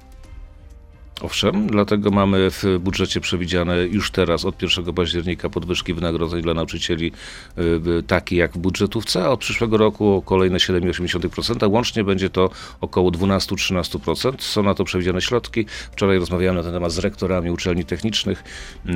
Owszem, 1.23 1.67
dlatego 1.67 2.11
mamy 2.11 2.51
w 2.51 2.65
budżecie 2.81 3.21
przewidziane 3.21 3.77
już 3.87 4.11
teraz 4.11 4.45
od 4.45 4.63
1 4.63 4.95
października 4.95 5.51
podwyżki 5.51 5.95
wynagrodzeń 5.95 6.43
dla 6.43 6.55
nauczycieli 6.55 7.13
y, 7.59 8.03
takie 8.07 8.37
jak 8.37 8.53
w 8.53 8.59
budżetówce, 8.59 9.25
a 9.25 9.29
od 9.29 9.41
przyszłego 9.41 9.77
roku 9.77 10.15
o 10.15 10.23
kolejne 10.23 10.59
7,8%. 10.59 11.71
Łącznie 11.71 12.05
będzie 12.05 12.31
to 12.31 12.51
około 12.81 13.11
12-13%. 13.11 14.33
Są 14.39 14.63
na 14.63 14.75
to 14.75 14.85
przewidziane 14.85 15.21
środki. 15.21 15.67
Wczoraj 15.93 16.19
rozmawiałem 16.19 16.57
na 16.57 16.63
ten 16.63 16.73
temat 16.73 16.93
z 16.93 16.99
rektorami 16.99 17.51
uczelni 17.51 17.85
technicznych 17.85 18.45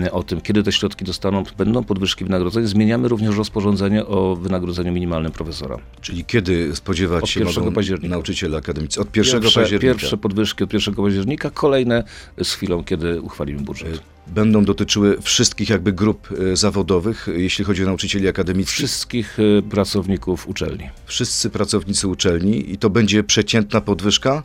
y, 0.07 0.12
o 0.12 0.23
tym, 0.23 0.40
kiedy 0.40 0.62
te 0.62 0.73
środki 0.73 1.04
dostaną. 1.04 1.43
Będą 1.59 1.85
podwyżki 1.85 2.25
wynagrodzeń. 2.25 2.66
Zmieniamy 2.66 3.09
również 3.09 3.37
rozporządzenie 3.37 4.07
o 4.07 4.37
wynagrodzeniu 4.37 4.93
minimalnym 4.93 5.33
profesora. 5.33 5.78
Czyli 6.00 6.25
kiedy 6.25 6.76
spodziewać 6.76 7.25
Od 7.25 7.31
się 7.31 7.40
1 7.40 7.54
mogą 7.54 7.75
października. 7.75 8.09
nauczyciele 8.14 8.57
akademiccy? 8.59 9.00
Od 9.00 9.16
1 9.16 9.40
Pierwsze, 9.40 9.61
października. 9.61 9.95
pierwsze 9.95 10.16
podwyżki 10.16 10.64
od 10.64 10.73
1 10.73 10.95
października, 10.95 11.50
kolejne 11.50 12.04
z 12.42 12.52
chwilą, 12.52 12.85
kiedy 12.85 13.21
uchwalimy 13.21 13.62
budżet. 13.62 14.00
Będą 14.26 14.64
dotyczyły 14.64 15.23
wszystkich 15.23 15.68
jakby 15.68 15.92
grup 15.92 16.28
e, 16.52 16.56
zawodowych, 16.56 17.28
e, 17.28 17.33
jeśli 17.33 17.64
chodzi 17.64 17.83
o 17.83 17.87
nauczycieli 17.87 18.28
akademickich. 18.28 18.75
wszystkich 18.75 19.38
y, 19.38 19.62
pracowników 19.71 20.49
uczelni. 20.49 20.90
Wszyscy 21.06 21.50
pracownicy 21.50 22.09
uczelni 22.09 22.73
i 22.73 22.78
to 22.78 22.90
będzie 22.90 23.25
przeciętna 23.25 23.80
podwyżka 23.80 24.42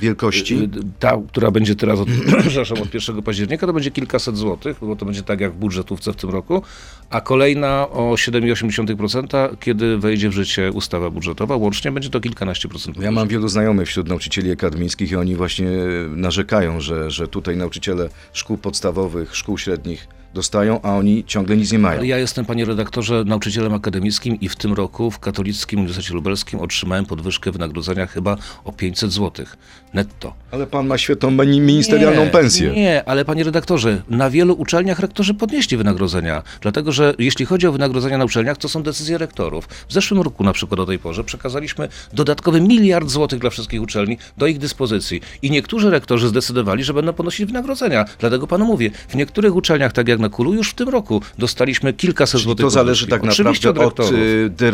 wielkości? 0.00 0.54
Y, 0.54 0.68
Ta, 0.98 1.18
która 1.28 1.50
będzie 1.50 1.74
teraz 1.76 2.00
od, 2.00 2.08
przepraszam, 2.40 2.78
od 2.82 2.94
1 2.94 3.22
października, 3.22 3.66
to 3.66 3.72
będzie 3.72 3.90
kilkaset 3.90 4.36
złotych, 4.36 4.76
bo 4.80 4.96
to 4.96 5.06
będzie 5.06 5.22
tak 5.22 5.40
jak 5.40 5.52
w 5.52 5.56
budżetówce 5.56 6.12
w 6.12 6.16
tym 6.16 6.30
roku, 6.30 6.62
a 7.10 7.20
kolejna 7.20 7.88
o 7.90 8.12
7,8%, 8.12 9.56
kiedy 9.60 9.98
wejdzie 9.98 10.28
w 10.28 10.32
życie 10.32 10.72
ustawa 10.72 11.10
budżetowa, 11.10 11.56
łącznie 11.56 11.92
będzie 11.92 12.10
to 12.10 12.20
kilkanaście 12.20 12.68
procent. 12.68 12.96
Ja 13.00 13.12
mam 13.12 13.28
wielu 13.28 13.48
znajomych 13.48 13.88
wśród 13.88 14.08
nauczycieli 14.08 14.52
akademickich 14.52 15.10
i 15.10 15.16
oni 15.16 15.34
właśnie 15.36 15.70
narzekają, 16.16 16.80
że, 16.80 17.10
że 17.10 17.28
tutaj 17.28 17.56
nauczyciele 17.56 18.08
szkół 18.32 18.58
podstawowych, 18.58 19.36
szkół 19.36 19.58
średnich 19.58 20.08
dostają, 20.34 20.80
a 20.82 20.96
oni 20.96 21.24
ciągle 21.24 21.56
nic 21.56 21.72
nie 21.72 21.78
mają. 21.78 22.02
Ja 22.02 22.18
jestem, 22.18 22.44
panie 22.44 22.64
redaktorze, 22.64 23.24
nauczycielem 23.26 23.74
akademickim 23.74 24.40
i 24.40 24.48
w 24.48 24.56
tym 24.56 24.72
roku 24.72 25.10
w 25.10 25.18
Katolickim 25.18 25.78
Uniwersytecie 25.78 26.14
Lubelskim 26.14 26.60
otrzymałem 26.60 27.06
podwyżkę 27.06 27.52
wynagrodzenia 27.52 28.06
chyba 28.06 28.36
o 28.64 28.72
500 28.72 29.12
zł 29.12 29.46
netto. 29.94 30.34
Ale 30.50 30.66
pan 30.66 30.86
ma 30.86 30.98
świetną 30.98 31.30
mini- 31.30 31.60
ministerialną 31.60 32.24
Nie, 32.24 32.30
pensję. 32.30 32.70
Nie, 32.72 33.08
ale 33.08 33.24
panie 33.24 33.44
redaktorze, 33.44 34.02
na 34.08 34.30
wielu 34.30 34.54
uczelniach 34.54 34.98
rektorzy 34.98 35.34
podnieśli 35.34 35.76
wynagrodzenia, 35.76 36.42
dlatego 36.60 36.92
że 36.92 37.14
jeśli 37.18 37.46
chodzi 37.46 37.66
o 37.66 37.72
wynagrodzenia 37.72 38.18
na 38.18 38.24
uczelniach, 38.24 38.56
to 38.58 38.68
są 38.68 38.82
decyzje 38.82 39.18
rektorów. 39.18 39.68
W 39.88 39.92
zeszłym 39.92 40.20
roku 40.20 40.44
na 40.44 40.52
przykład 40.52 40.76
do 40.80 40.86
tej 40.86 40.98
porze 40.98 41.24
przekazaliśmy 41.24 41.88
dodatkowy 42.12 42.60
miliard 42.60 43.08
złotych 43.08 43.38
dla 43.38 43.50
wszystkich 43.50 43.82
uczelni 43.82 44.18
do 44.38 44.46
ich 44.46 44.58
dyspozycji 44.58 45.20
i 45.42 45.50
niektórzy 45.50 45.90
rektorzy 45.90 46.28
zdecydowali, 46.28 46.84
że 46.84 46.94
będą 46.94 47.12
ponosić 47.12 47.46
wynagrodzenia. 47.46 48.04
Dlatego 48.18 48.46
panu 48.46 48.64
mówię, 48.64 48.90
w 49.08 49.14
niektórych 49.14 49.54
uczelniach, 49.56 49.92
tak 49.92 50.08
jak 50.08 50.18
na 50.22 50.28
Kulu, 50.28 50.54
już 50.54 50.70
w 50.70 50.74
tym 50.74 50.88
roku 50.88 51.22
dostaliśmy 51.38 51.92
kilkaset 51.92 52.32
Czyli 52.32 52.44
złotych 52.44 52.66
to 52.66 52.70
zależy 52.70 53.06
tak. 53.06 53.24
Oczywiście 53.24 53.68
naprawdę 53.68 53.86
od, 53.86 53.98
rektorów. 53.98 54.20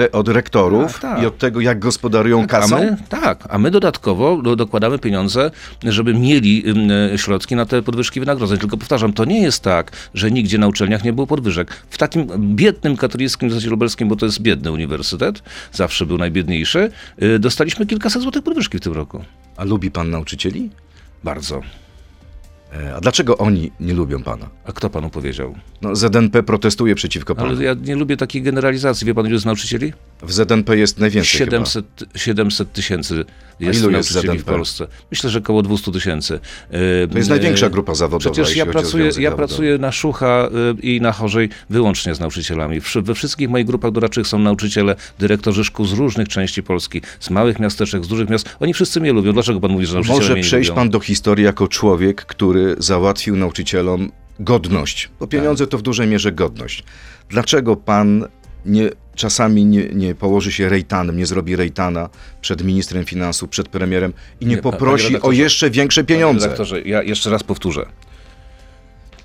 y, 0.01 0.13
od 0.13 0.29
rektorów 0.29 0.93
Tak, 0.93 1.01
tak. 1.03 1.23
i 1.23 1.27
od 1.27 1.39
tego, 1.39 1.61
jak 1.61 1.79
gospodarują 1.79 2.43
A 2.43 2.47
kasą? 2.47 2.79
my, 2.79 2.97
tak, 3.09 3.45
a 3.51 3.59
my 3.59 3.71
dodatkowo 3.71 4.43
do, 4.43 4.57
dokładamy 4.57 4.99
pieniądze, 4.99 5.51
żeby 5.85 6.15
mieli 6.15 6.65
ym, 6.71 6.91
e, 7.15 7.19
środki 7.19 7.57
na 7.57 7.67
te 7.67 7.83
podwyżki 7.83 8.21
wynagrodzeń. 8.21 8.59
Tylko 8.59 8.77
powtarzam, 8.77 9.13
to 9.13 9.25
nie 9.25 9.43
jest 9.43 9.63
tak, 9.63 9.93
że 10.15 10.31
nigdzie 10.31 10.59
na 10.59 10.69
uczelniach 10.69 11.05
nie 11.05 11.13
było 11.13 11.27
podwyżek. 11.27 11.71
W 11.91 11.99
takim 11.99 12.27
biednym 12.57 12.97
katolickim 12.97 13.47
Uniwersytecie 13.47 13.71
Lubelskim, 13.71 14.09
bo 14.09 14.17
to 14.17 14.27
jest 14.27 14.41
biedny 14.41 14.73
uniwersytet, 14.73 15.43
zawsze 15.73 16.07
był 16.07 16.19
najbiedniejszy, 16.19 16.91
y, 17.23 17.39
dostaliśmy 17.39 17.87
kilkaset 17.87 18.23
złotych 18.23 18.43
podwyżki 18.43 18.79
w 18.79 18.81
tym 18.81 18.93
roku. 18.93 19.25
A 19.57 19.65
lubi 19.65 19.91
pan 19.91 20.11
nauczycieli? 20.11 20.71
Bardzo. 21.25 21.61
E, 22.73 22.95
A 22.95 23.01
dlaczego 23.01 23.39
oni 23.39 23.73
nie 23.81 23.95
lubią 23.95 24.23
pana? 24.23 24.49
A 24.65 24.73
kto 24.73 24.91
panu 24.91 25.11
powiedział? 25.11 25.55
No, 25.83 25.97
ZNP 25.97 26.43
protestuje 26.43 26.95
przeciwko 26.95 27.35
panu. 27.35 27.49
Ale 27.49 27.65
ja 27.65 27.75
nie 27.75 27.97
lubię 27.97 28.17
takiej 28.17 28.43
generalizacji. 28.43 29.07
Wie 29.07 29.15
pan, 29.15 29.27
ile 29.27 29.35
jest 29.35 29.47
nauczycieli? 29.47 29.93
W 30.23 30.33
ZNP 30.33 30.77
jest 30.77 30.99
najwięcej 30.99 31.39
700 31.39 31.87
700 32.15 32.73
tysięcy 32.73 33.25
jest 33.61 33.81
ilu 33.81 33.91
jest 33.91 34.19
w? 34.19 34.45
Polsce. 34.45 34.87
Myślę, 35.11 35.31
że 35.31 35.39
około 35.39 35.63
200 35.63 35.93
tysięcy. 35.93 36.35
Y, 36.35 37.09
To 37.13 37.19
jest 37.19 37.29
y, 37.29 37.31
największa 37.31 37.71
grupa 37.71 37.95
zawodowa, 37.95 38.31
Przecież 38.35 38.57
ja 38.57 38.67
pracuję, 38.67 39.11
ja 39.19 39.33
pracuję 39.33 39.79
na 39.79 39.93
Szucha 39.93 40.49
y, 40.79 40.81
i 40.81 41.01
na 41.01 41.13
Chorzej 41.13 41.49
wyłącznie 41.71 42.15
z 42.15 42.21
nauczycielami. 42.21 42.81
We 43.03 43.15
wszystkich 43.15 43.49
moich 43.51 43.67
grupach 43.67 43.93
doradczych 43.93 44.27
są 44.27 44.39
nauczyciele, 44.39 44.97
dyrektorzy 45.19 45.65
szkół 45.65 45.87
z 45.87 45.93
różnych 45.93 46.29
części 46.29 46.63
Polski, 46.63 47.03
z 47.21 47.31
małych 47.31 47.59
miasteczek, 47.59 48.05
z 48.05 48.09
dużych 48.09 48.29
miast. 48.31 48.57
Oni 48.61 48.75
wszyscy 48.75 49.01
mnie 49.01 49.13
lubią. 49.13 49.33
Dlaczego 49.33 49.61
pan 49.61 49.71
mówi, 49.71 49.87
że 49.87 49.95
nauczyciele 49.95 50.19
Może 50.19 50.33
mnie 50.33 50.41
nie 50.43 50.47
przejść 50.49 50.69
lubią? 50.69 50.81
pan 50.81 50.91
do 50.91 51.01
historii 51.01 51.45
jako 51.45 51.69
człowiek, 51.69 52.25
który 52.25 52.77
załatwił 52.79 53.37
nauczycielom 53.37 54.13
godność. 54.41 55.09
Bo 55.21 55.27
pieniądze 55.27 55.65
Tak. 55.65 55.71
to 55.71 55.79
w 55.79 55.83
dużej 55.83 56.07
mierze 56.07 56.33
godność. 56.33 56.85
Dlaczego 57.29 57.77
pan 57.77 58.25
nie, 58.67 58.91
czasami 59.15 59.65
nie, 59.65 59.89
nie 59.89 60.15
położy 60.15 60.53
się 60.53 60.69
rejtanem, 60.69 61.17
nie 61.17 61.27
zrobi 61.27 61.57
rejtana 61.57 62.09
przed 62.41 62.65
ministrem 62.65 63.05
finansów, 63.05 63.49
przed 63.49 63.69
premierem 63.69 64.13
i 64.41 64.47
nie, 64.47 64.51
Nie, 64.57 64.63
panie 64.63 64.73
poprosi 64.73 65.21
o 65.21 65.33
jeszcze 65.33 65.71
większe 65.71 66.05
Panie 66.05 66.07
pieniądze? 66.17 66.45
redaktorze, 66.47 66.81
ja 66.83 67.03
jeszcze 67.03 67.31
raz 67.31 67.43
powtórzę. 67.43 67.87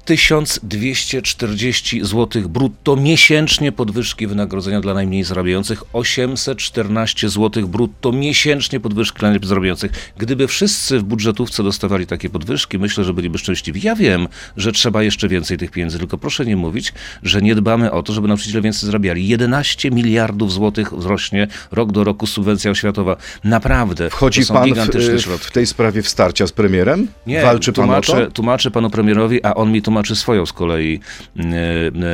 1240 0.06 2.06
zł 2.06 2.50
brutto 2.50 2.96
miesięcznie 2.96 3.72
podwyżki 3.72 4.28
wynagrodzenia 4.28 4.82
dla 4.82 4.94
najmniej 4.94 5.24
zarabiających, 5.24 5.84
814 5.94 7.30
zł 7.30 7.68
brutto 7.68 8.12
miesięcznie 8.12 8.80
podwyżki 8.80 9.20
dla 9.20 9.30
najmniej 9.30 9.48
zarabiających. 9.48 10.14
Gdyby 10.18 10.48
wszyscy 10.48 11.00
w 11.00 11.04
budżetówce 11.04 11.64
dostawali 11.64 12.08
takie 12.08 12.30
podwyżki, 12.30 12.80
myślę, 12.80 13.04
że 13.04 13.14
byliby 13.14 13.38
szczęśliwi. 13.38 13.82
Ja 13.84 13.96
wiem, 13.96 14.28
że 14.58 14.72
trzeba 14.72 15.04
jeszcze 15.04 15.28
więcej 15.28 15.58
tych 15.58 15.72
pieniędzy, 15.72 16.00
tylko 16.00 16.18
proszę 16.18 16.46
nie 16.46 16.56
mówić, 16.56 16.94
że 17.24 17.42
nie 17.42 17.56
dbamy 17.56 17.92
o 17.92 18.04
to, 18.04 18.14
żeby 18.14 18.28
nauczyciele 18.28 18.62
więcej 18.62 18.88
zarabiali. 18.88 19.28
11 19.28 19.92
miliardów 19.92 20.52
złotych 20.52 20.94
wzrośnie 20.94 21.48
rok 21.72 21.92
do 21.92 22.04
roku 22.04 22.28
subwencja 22.28 22.72
oświatowa. 22.72 23.18
Naprawdę, 23.44 24.10
Wchodzi 24.10 24.46
pan 24.46 24.74
w, 24.74 24.78
w, 25.40 25.52
tej 25.52 25.68
sprawie 25.68 26.02
w 26.02 26.10
starcia 26.10 26.48
z 26.48 26.52
premierem? 26.52 27.08
Nie, 27.28 27.42
Walczy 27.42 27.74
pan 27.74 27.84
o 27.84 27.86
tłumaczę, 27.86 28.26
to? 28.26 28.32
tłumaczę 28.32 28.72
panu 28.72 28.90
premierowi, 28.90 29.44
a 29.44 29.54
on 29.54 29.72
mi 29.72 29.82
tłumaczy 29.82 29.93
swoją 30.02 30.46
z 30.46 30.54
kolei 30.54 31.00
e, 31.38 31.42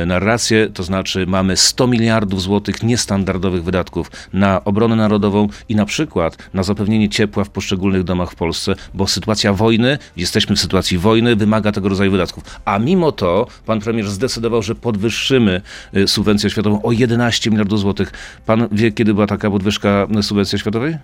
e, 0.02 0.06
narrację, 0.06 0.68
to 0.68 0.82
znaczy 0.82 1.26
mamy 1.26 1.56
100 1.56 1.86
miliardów 1.86 2.42
złotych 2.42 2.82
niestandardowych 2.82 3.64
wydatków 3.64 4.10
na 4.32 4.64
obronę 4.64 4.96
narodową 4.96 5.48
i 5.68 5.74
na 5.74 5.84
przykład 5.84 6.50
na 6.54 6.62
zapewnienie 6.62 7.08
ciepła 7.08 7.44
w 7.44 7.50
poszczególnych 7.50 8.04
domach 8.04 8.30
w 8.30 8.34
Polsce, 8.34 8.74
bo 8.94 9.06
sytuacja 9.06 9.52
wojny, 9.52 9.98
jesteśmy 10.16 10.56
w 10.56 10.60
sytuacji 10.60 10.98
wojny, 10.98 11.36
wymaga 11.36 11.72
tego 11.72 11.88
rodzaju 11.88 12.10
wydatków. 12.10 12.44
A 12.64 12.78
mimo 12.78 13.12
to 13.12 13.46
pan 13.66 13.80
premier 13.80 14.08
zdecydował, 14.08 14.62
że 14.62 14.74
podwyższymy 14.74 15.60
e, 15.92 16.06
subwencję 16.08 16.46
oświatową 16.46 16.82
o 16.82 16.92
11 16.92 17.50
miliardów 17.50 17.80
złotych. 17.80 18.12
Pan 18.46 18.68
wie, 18.72 18.92
kiedy 18.92 19.14
była 19.14 19.26
taka 19.26 19.50
podwyżka 19.50 20.06
subwencji 20.22 20.56
oświatowej? 20.56 20.96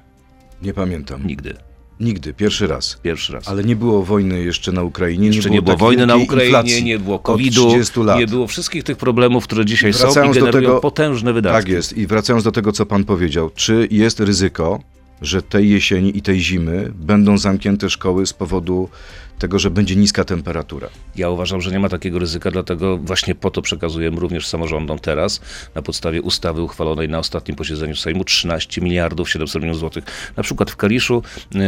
Nie 0.62 0.74
pamiętam. 0.74 1.26
Nigdy. 1.26 1.75
Nigdy, 2.00 2.34
pierwszy 2.34 2.66
raz. 2.66 2.98
Pierwszy 3.02 3.32
raz. 3.32 3.48
Ale 3.48 3.64
nie 3.64 3.76
było 3.76 4.02
wojny 4.02 4.42
jeszcze 4.42 4.72
na 4.72 4.82
Ukrainie. 4.82 5.26
Jeszcze 5.26 5.50
nie 5.50 5.62
było 5.62 5.74
takiej 5.74 5.86
wojny 5.86 6.06
na 6.06 6.16
Ukrainie, 6.16 6.82
nie 6.82 6.98
było 6.98 7.18
COVID-u, 7.18 7.68
30 7.68 8.00
lat. 8.00 8.18
nie 8.18 8.26
było 8.26 8.46
wszystkich 8.46 8.84
tych 8.84 8.96
problemów, 8.96 9.44
które 9.44 9.64
dzisiaj 9.64 9.92
są 9.92 9.98
i 9.98 10.02
Wracając 10.02 10.36
do 10.36 10.40
generują 10.40 10.68
tego- 10.70 10.80
potężne 10.80 11.32
wydatki. 11.32 11.58
Tak 11.62 11.68
jest. 11.68 11.96
I 11.96 12.06
wracając 12.06 12.44
do 12.44 12.52
tego, 12.52 12.72
co 12.72 12.86
pan 12.86 13.04
powiedział, 13.04 13.50
czy 13.54 13.88
jest 13.90 14.20
ryzyko, 14.20 14.80
że 15.22 15.42
tej 15.42 15.70
jesieni 15.70 16.18
i 16.18 16.22
tej 16.22 16.40
zimy 16.40 16.92
będą 16.94 17.38
zamknięte 17.38 17.90
szkoły 17.90 18.26
z 18.26 18.32
powodu 18.32 18.88
tego, 19.38 19.58
że 19.58 19.70
będzie 19.70 19.96
niska 19.96 20.24
temperatura? 20.24 20.88
Ja 21.16 21.30
uważam, 21.30 21.60
że 21.60 21.70
nie 21.70 21.78
ma 21.78 21.88
takiego 21.88 22.18
ryzyka, 22.18 22.50
dlatego 22.50 22.96
właśnie 22.98 23.34
po 23.34 23.50
to 23.50 23.62
przekazujemy 23.62 24.20
również 24.20 24.46
samorządom 24.46 24.98
teraz 24.98 25.40
na 25.74 25.82
podstawie 25.82 26.22
ustawy 26.22 26.62
uchwalonej 26.62 27.08
na 27.08 27.18
ostatnim 27.18 27.56
posiedzeniu 27.56 27.96
Sejmu 27.96 28.24
13 28.24 28.80
miliardów 28.80 29.30
700 29.30 29.62
milionów 29.62 29.78
złotych. 29.80 30.04
Na 30.36 30.42
przykład 30.42 30.70
w 30.70 30.76
Kaliszu 30.76 31.22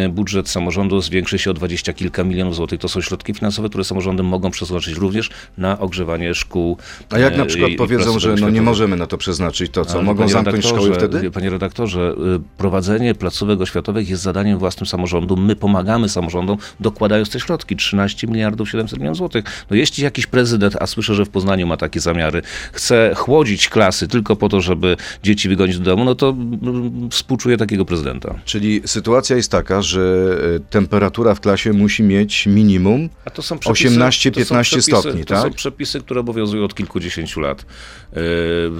y, 0.07 0.09
budżet 0.09 0.49
samorządu 0.49 1.01
zwiększy 1.01 1.39
się 1.39 1.51
o 1.51 1.55
20 1.55 1.93
kilka 1.93 2.25
milionów 2.25 2.55
złotych. 2.57 2.81
To 2.81 2.89
są 2.89 3.01
środki 3.01 3.35
finansowe, 3.35 3.69
które 3.69 3.85
samorządy 3.85 4.23
mogą 4.23 4.51
przeznaczyć 4.51 4.95
również 4.97 5.31
na 5.59 5.79
ogrzewanie 5.79 6.35
szkół. 6.35 6.77
A 7.11 7.19
jak 7.19 7.37
na 7.37 7.45
przykład 7.47 7.71
i- 7.71 7.75
i 7.75 7.77
powiedzą, 7.77 8.05
placówek 8.05 8.39
że 8.39 8.45
no 8.45 8.51
nie 8.51 8.63
możemy 8.63 8.97
na 8.97 9.07
to 9.07 9.19
przeznaczyć, 9.19 9.73
to 9.73 9.85
co? 9.85 9.93
Ale 9.95 10.03
Mogą 10.03 10.29
zamknąć 10.29 10.67
szkoły 10.67 10.95
wtedy? 10.95 11.31
Panie 11.31 11.51
redaktorze, 11.51 12.15
y, 12.37 12.41
prowadzenie 12.59 13.15
placówek 13.15 13.61
oświatowych 13.61 14.09
jest 14.09 14.23
zadaniem 14.23 14.59
własnym 14.59 14.87
samorządu. 14.87 15.37
My 15.37 15.57
pomagamy 15.57 16.09
samorządom, 16.09 16.59
dokładając 16.81 17.31
te 17.31 17.41
środki. 17.41 17.58
13 17.66 18.27
miliardów 18.27 18.71
700 18.71 18.99
milionów 18.99 19.18
złotych. 19.18 19.44
No 19.71 19.77
jeśli 19.77 20.05
jakiś 20.05 20.27
prezydent, 20.27 20.77
a 20.81 20.87
słyszę, 20.87 21.14
że 21.14 21.25
w 21.25 21.29
Poznaniu 21.29 21.66
ma 21.66 21.77
takie 21.77 22.01
zamiary, 22.01 22.42
chce 22.73 23.12
chłodzić 23.16 23.68
klasy 23.68 24.09
tylko 24.09 24.37
po 24.37 24.49
to, 24.49 24.61
żeby 24.61 24.97
dzieci 25.23 25.49
wygonić 25.49 25.79
do 25.79 25.85
domu, 25.85 26.05
no 26.05 26.14
to 26.14 26.29
mm, 26.29 27.11
współczuję 27.11 27.57
takiego 27.57 27.85
prezydenta. 27.85 28.35
Czyli 28.44 28.81
sytuacja 28.87 29.37
jest 29.37 29.51
taka, 29.51 29.83
że 29.83 30.37
e, 30.57 30.61
temperatura 30.61 31.35
w 31.35 31.40
klasie 31.40 31.73
musi 31.73 32.03
mieć 32.03 32.47
minimum 32.47 33.09
A 33.25 33.31
to 33.31 33.42
są 33.42 33.57
18-15 33.57 34.81
stopni, 34.81 35.25
to 35.25 35.35
tak? 35.35 35.42
są 35.42 35.51
przepisy, 35.51 36.01
które 36.01 36.21
obowiązują 36.21 36.64
od 36.64 36.75
kilkudziesięciu 36.75 37.40
lat. 37.40 37.66
Yy, 38.12 38.21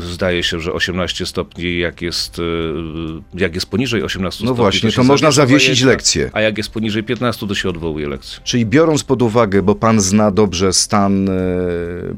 Zdaje 0.01 0.43
się, 0.43 0.61
że 0.61 0.73
18 0.73 1.27
stopni, 1.27 1.79
jak 1.79 2.03
jest, 2.03 2.39
yy, 2.39 3.23
jak 3.35 3.55
jest 3.55 3.67
poniżej 3.67 4.03
18 4.03 4.45
No 4.45 4.49
stopni, 4.49 4.63
właśnie, 4.63 4.91
się 4.91 4.97
to 4.97 5.05
można 5.05 5.31
zawiesić 5.31 5.83
lekcje. 5.83 6.31
A 6.33 6.41
jak 6.41 6.59
jest 6.59 6.71
poniżej 6.71 7.03
15, 7.03 7.47
to 7.47 7.55
się 7.55 7.69
odwołuje 7.69 8.09
lekcję. 8.09 8.41
Czyli 8.45 8.67
biorąc 8.69 9.05
pod 9.05 9.23
uwagę, 9.23 9.63
bo 9.63 9.75
pan 9.75 10.01
zna 10.01 10.31
dobrze 10.31 10.73
stan 10.73 11.29
e, 11.29 11.33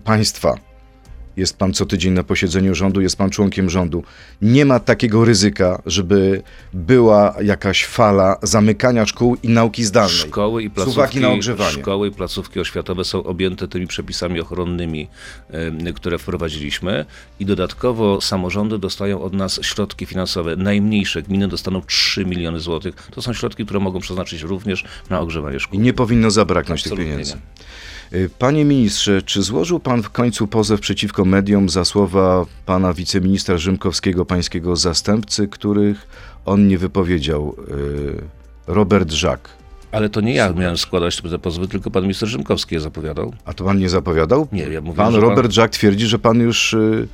państwa, 0.04 0.54
jest 1.40 1.56
pan 1.58 1.72
co 1.72 1.86
tydzień 1.86 2.12
na 2.12 2.24
posiedzeniu 2.24 2.74
rządu, 2.74 3.00
jest 3.00 3.16
pan 3.16 3.30
członkiem 3.30 3.70
rządu, 3.70 4.04
nie 4.42 4.64
ma 4.64 4.80
takiego 4.80 5.24
ryzyka, 5.24 5.82
żeby 5.86 6.42
była 6.72 7.34
jakaś 7.42 7.84
fala 7.84 8.36
zamykania 8.42 9.06
szkół 9.06 9.36
i 9.42 9.48
nauki 9.48 9.84
zdalnej. 9.84 10.16
Szkoły 10.16 10.62
i 10.62 10.70
placówki, 10.70 11.20
na 11.20 11.30
ogrzewanie. 11.30 11.70
szkoły 11.70 12.08
i 12.08 12.10
placówki 12.10 12.60
oświatowe 12.60 13.04
są 13.04 13.22
objęte 13.22 13.68
tymi 13.68 13.86
przepisami 13.86 14.40
ochronnymi, 14.40 15.08
em, 15.50 15.94
które 15.94 16.18
wprowadziliśmy 16.18 17.04
i 17.40 17.46
dodatkowo 17.46 18.20
samorządy 18.20 18.78
dostają 18.78 19.22
od 19.22 19.32
nas 19.32 19.60
środki 19.62 20.06
finansowe. 20.06 20.56
Najmniejsze 20.56 21.22
gminy 21.22 21.48
dostaną 21.48 21.82
3 21.82 22.24
miliony 22.24 22.60
złotych. 22.60 22.94
To 23.10 23.22
są 23.22 23.32
środki, 23.32 23.64
które 23.64 23.80
mogą 23.80 24.00
przeznaczyć 24.00 24.42
również 24.42 24.84
na 25.10 25.20
ogrzewanie 25.20 25.56
I 25.56 25.60
szkół. 25.60 25.80
nie 25.80 25.92
powinno 25.92 26.30
zabraknąć 26.30 26.82
tych 26.82 26.92
Absolutnie 26.92 27.10
pieniędzy. 27.12 27.34
Y, 27.34 27.89
Panie 28.38 28.64
ministrze, 28.64 29.22
czy 29.22 29.42
złożył 29.42 29.80
pan 29.80 30.02
w 30.02 30.10
końcu 30.10 30.46
pozew 30.46 30.80
przeciwko 30.80 31.24
mediom 31.24 31.68
za 31.68 31.84
słowa 31.84 32.46
pana 32.66 32.94
wiceministra 32.94 33.58
Rzymkowskiego, 33.58 34.24
pańskiego 34.24 34.76
zastępcy, 34.76 35.48
których 35.48 36.06
on 36.44 36.68
nie 36.68 36.78
wypowiedział? 36.78 37.56
y, 37.68 38.40
Robert 38.66 39.12
Żak. 39.12 39.48
Ale 39.92 40.08
to 40.08 40.20
nie 40.20 40.34
ja 40.34 40.52
miałem 40.52 40.78
składać 40.78 41.22
te 41.30 41.38
pozwy, 41.38 41.68
tylko 41.68 41.90
pan 41.90 42.02
minister 42.02 42.28
Rzymkowski 42.28 42.74
je 42.74 42.80
zapowiadał. 42.80 43.32
A 43.44 43.52
to 43.52 43.64
pan 43.64 43.78
nie 43.78 43.88
zapowiadał? 43.88 44.48
Nie, 44.52 44.62
ja 44.62 44.80
mówię, 44.80 44.96
Pan 44.96 45.14
Robert 45.14 45.52
Żak 45.52 45.70
twierdzi, 45.70 46.06
że 46.06 46.18
pan 46.18 46.40
już 46.40 46.72
y, 46.74 47.08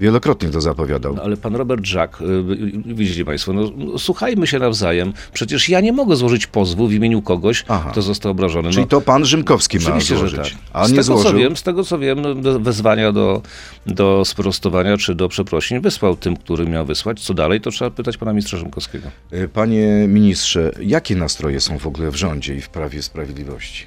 wielokrotnie 0.00 0.48
to 0.48 0.60
zapowiadał. 0.60 1.14
No, 1.14 1.22
ale 1.22 1.36
pan 1.36 1.56
Robert 1.56 1.86
Żak, 1.86 2.20
y, 2.20 2.24
y, 2.24 2.94
widzicie 2.94 3.24
państwo, 3.24 3.52
no, 3.52 3.72
słuchajmy 3.98 4.46
się 4.46 4.58
nawzajem. 4.58 5.12
Przecież 5.32 5.68
ja 5.68 5.80
nie 5.80 5.92
mogę 5.92 6.16
złożyć 6.16 6.46
pozwu 6.46 6.86
w 6.88 6.92
imieniu 6.92 7.22
kogoś, 7.22 7.64
Aha. 7.68 7.88
kto 7.92 8.02
został 8.02 8.32
obrażony. 8.32 8.70
Czyli 8.70 8.82
No, 8.82 8.88
to 8.88 9.00
pan 9.00 9.24
Rzymkowski 9.24 9.78
ma 9.78 10.00
złożyć. 10.00 10.36
tak. 10.36 10.46
A 10.72 10.86
z 10.86 10.90
nie 10.90 10.94
tego, 10.96 11.04
złożył. 11.04 11.30
co 11.32 11.36
wiem, 11.38 11.56
z 11.56 11.62
tego 11.62 11.84
co 11.84 11.98
wiem, 11.98 12.18
wezwania 12.62 13.12
do, 13.12 13.42
do 13.86 14.24
sprostowania 14.24 14.96
czy 14.96 15.14
do 15.14 15.28
przeprosin 15.28 15.80
wysłał 15.80 16.16
tym, 16.16 16.36
którym 16.36 16.70
miał 16.70 16.86
wysłać. 16.86 17.20
Co 17.20 17.34
dalej, 17.34 17.60
to 17.60 17.70
trzeba 17.70 17.90
pytać 17.90 18.16
pana 18.16 18.32
ministra 18.32 18.58
Rzymkowskiego. 18.58 19.08
Y, 19.32 19.48
Panie 19.48 20.04
ministrze, 20.08 20.72
jakie 20.82 21.16
nastroje 21.16 21.60
są 21.60 21.78
w 21.78 21.86
ogóle 21.86 22.10
w 22.10 22.16
rządzie 22.16 22.54
i 22.54 22.60
w 22.60 22.68
Prawie 22.68 23.02
Sprawiedliwości? 23.02 23.86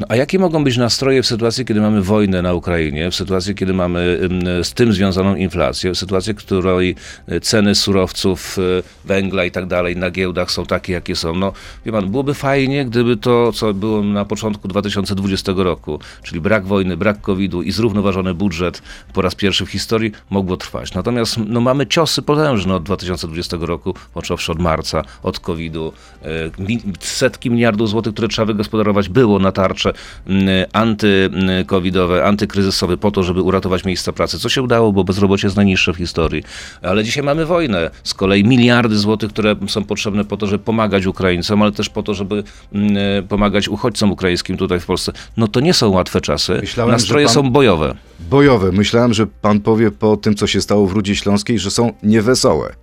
No 0.00 0.06
a 0.08 0.16
jakie 0.16 0.38
mogą 0.38 0.64
być 0.64 0.76
nastroje 0.76 1.22
w 1.22 1.26
sytuacji, 1.26 1.64
kiedy 1.64 1.80
mamy 1.80 2.02
wojnę 2.02 2.42
na 2.42 2.54
Ukrainie, 2.54 3.10
w 3.10 3.14
sytuacji, 3.14 3.54
kiedy 3.54 3.74
mamy 3.74 4.18
z 4.62 4.72
tym 4.72 4.92
związaną 4.92 5.34
inflację, 5.34 5.92
w 5.92 5.98
sytuacji, 5.98 6.34
w 6.34 6.36
której 6.36 6.94
y, 7.32 7.40
ceny 7.40 7.74
surowców, 7.74 8.58
y, 8.58 8.82
węgla 9.04 9.44
i 9.44 9.50
tak 9.50 9.66
dalej 9.66 9.96
na 9.96 10.10
giełdach 10.10 10.50
są 10.50 10.66
takie, 10.66 10.92
jakie 10.92 11.16
są? 11.16 11.34
No, 11.34 11.52
wie 11.86 11.92
pan, 11.92 12.10
byłoby 12.10 12.34
fajnie, 12.34 12.84
gdyby 12.84 13.16
to, 13.16 13.52
co 13.52 13.74
było 13.74 14.02
na 14.02 14.24
początku 14.24 14.68
2020 14.68 15.52
roku, 15.56 16.00
czyli 16.22 16.40
brak 16.40 16.66
wojny, 16.66 16.96
brak 16.96 17.20
COVID-u 17.20 17.62
i 17.62 17.72
zrównoważony 17.72 18.34
budżet 18.34 18.82
po 19.12 19.22
raz 19.22 19.34
pierwszy 19.34 19.66
w 19.66 19.70
historii, 19.70 20.12
mogło 20.30 20.56
trwać. 20.56 20.94
Natomiast 20.94 21.36
no, 21.46 21.60
mamy 21.60 21.86
ciosy 21.86 22.22
potężne 22.22 22.74
od 22.74 22.82
2020 22.82 23.56
roku, 23.60 23.94
począwszy 24.14 24.52
od 24.52 24.58
marca, 24.58 25.04
od 25.22 25.40
COVID-u. 25.40 25.92
y, 26.22 26.88
Setki 27.00 27.50
miliardów 27.50 27.88
złotych, 27.88 28.12
które 28.12 28.28
trzeba 28.28 28.46
wygospodarować, 28.46 29.08
było 29.08 29.38
na 29.38 29.52
tarcze 29.52 29.87
mm, 30.26 30.66
antykowidowe, 30.72 32.24
antykryzysowe 32.24 32.96
po 32.96 33.10
to, 33.10 33.22
żeby 33.22 33.42
uratować 33.42 33.84
miejsca 33.84 34.12
pracy. 34.12 34.38
Co 34.38 34.48
się 34.48 34.62
udało, 34.62 34.92
bo 34.92 35.04
bezrobocie 35.04 35.46
jest 35.46 35.56
najniższe 35.56 35.92
w 35.92 35.96
historii. 35.96 36.42
Ale 36.82 37.04
dzisiaj 37.04 37.22
mamy 37.22 37.46
wojnę. 37.46 37.90
Z 38.04 38.14
kolei 38.14 38.44
miliardy 38.44 38.98
złotych, 38.98 39.30
które 39.30 39.56
są 39.68 39.84
potrzebne 39.84 40.24
po 40.24 40.36
to, 40.36 40.46
żeby 40.46 40.64
pomagać 40.64 41.06
Ukraińcom, 41.06 41.62
ale 41.62 41.72
też 41.72 41.88
po 41.88 42.02
to, 42.02 42.14
żeby 42.14 42.44
mm, 42.72 43.28
pomagać 43.28 43.68
uchodźcom 43.68 44.12
ukraińskim 44.12 44.56
tutaj 44.56 44.80
w 44.80 44.86
Polsce. 44.86 45.12
No 45.36 45.48
to 45.48 45.60
nie 45.60 45.74
są 45.74 45.88
łatwe 45.88 46.20
czasy. 46.20 46.58
Myślałem, 46.60 46.92
Nastroje 46.92 47.26
pan- 47.26 47.34
są 47.34 47.50
bojowe. 47.50 47.94
Bojowe. 48.30 48.72
Myślałem, 48.72 49.14
że 49.14 49.26
pan 49.26 49.60
powie 49.60 49.90
po 49.90 50.16
tym, 50.16 50.34
co 50.34 50.46
się 50.46 50.60
stało 50.60 50.86
w 50.86 50.92
Rudzie 50.92 51.16
Śląskiej, 51.16 51.58
że 51.58 51.70
są 51.70 51.92
niewesołe. 52.02 52.74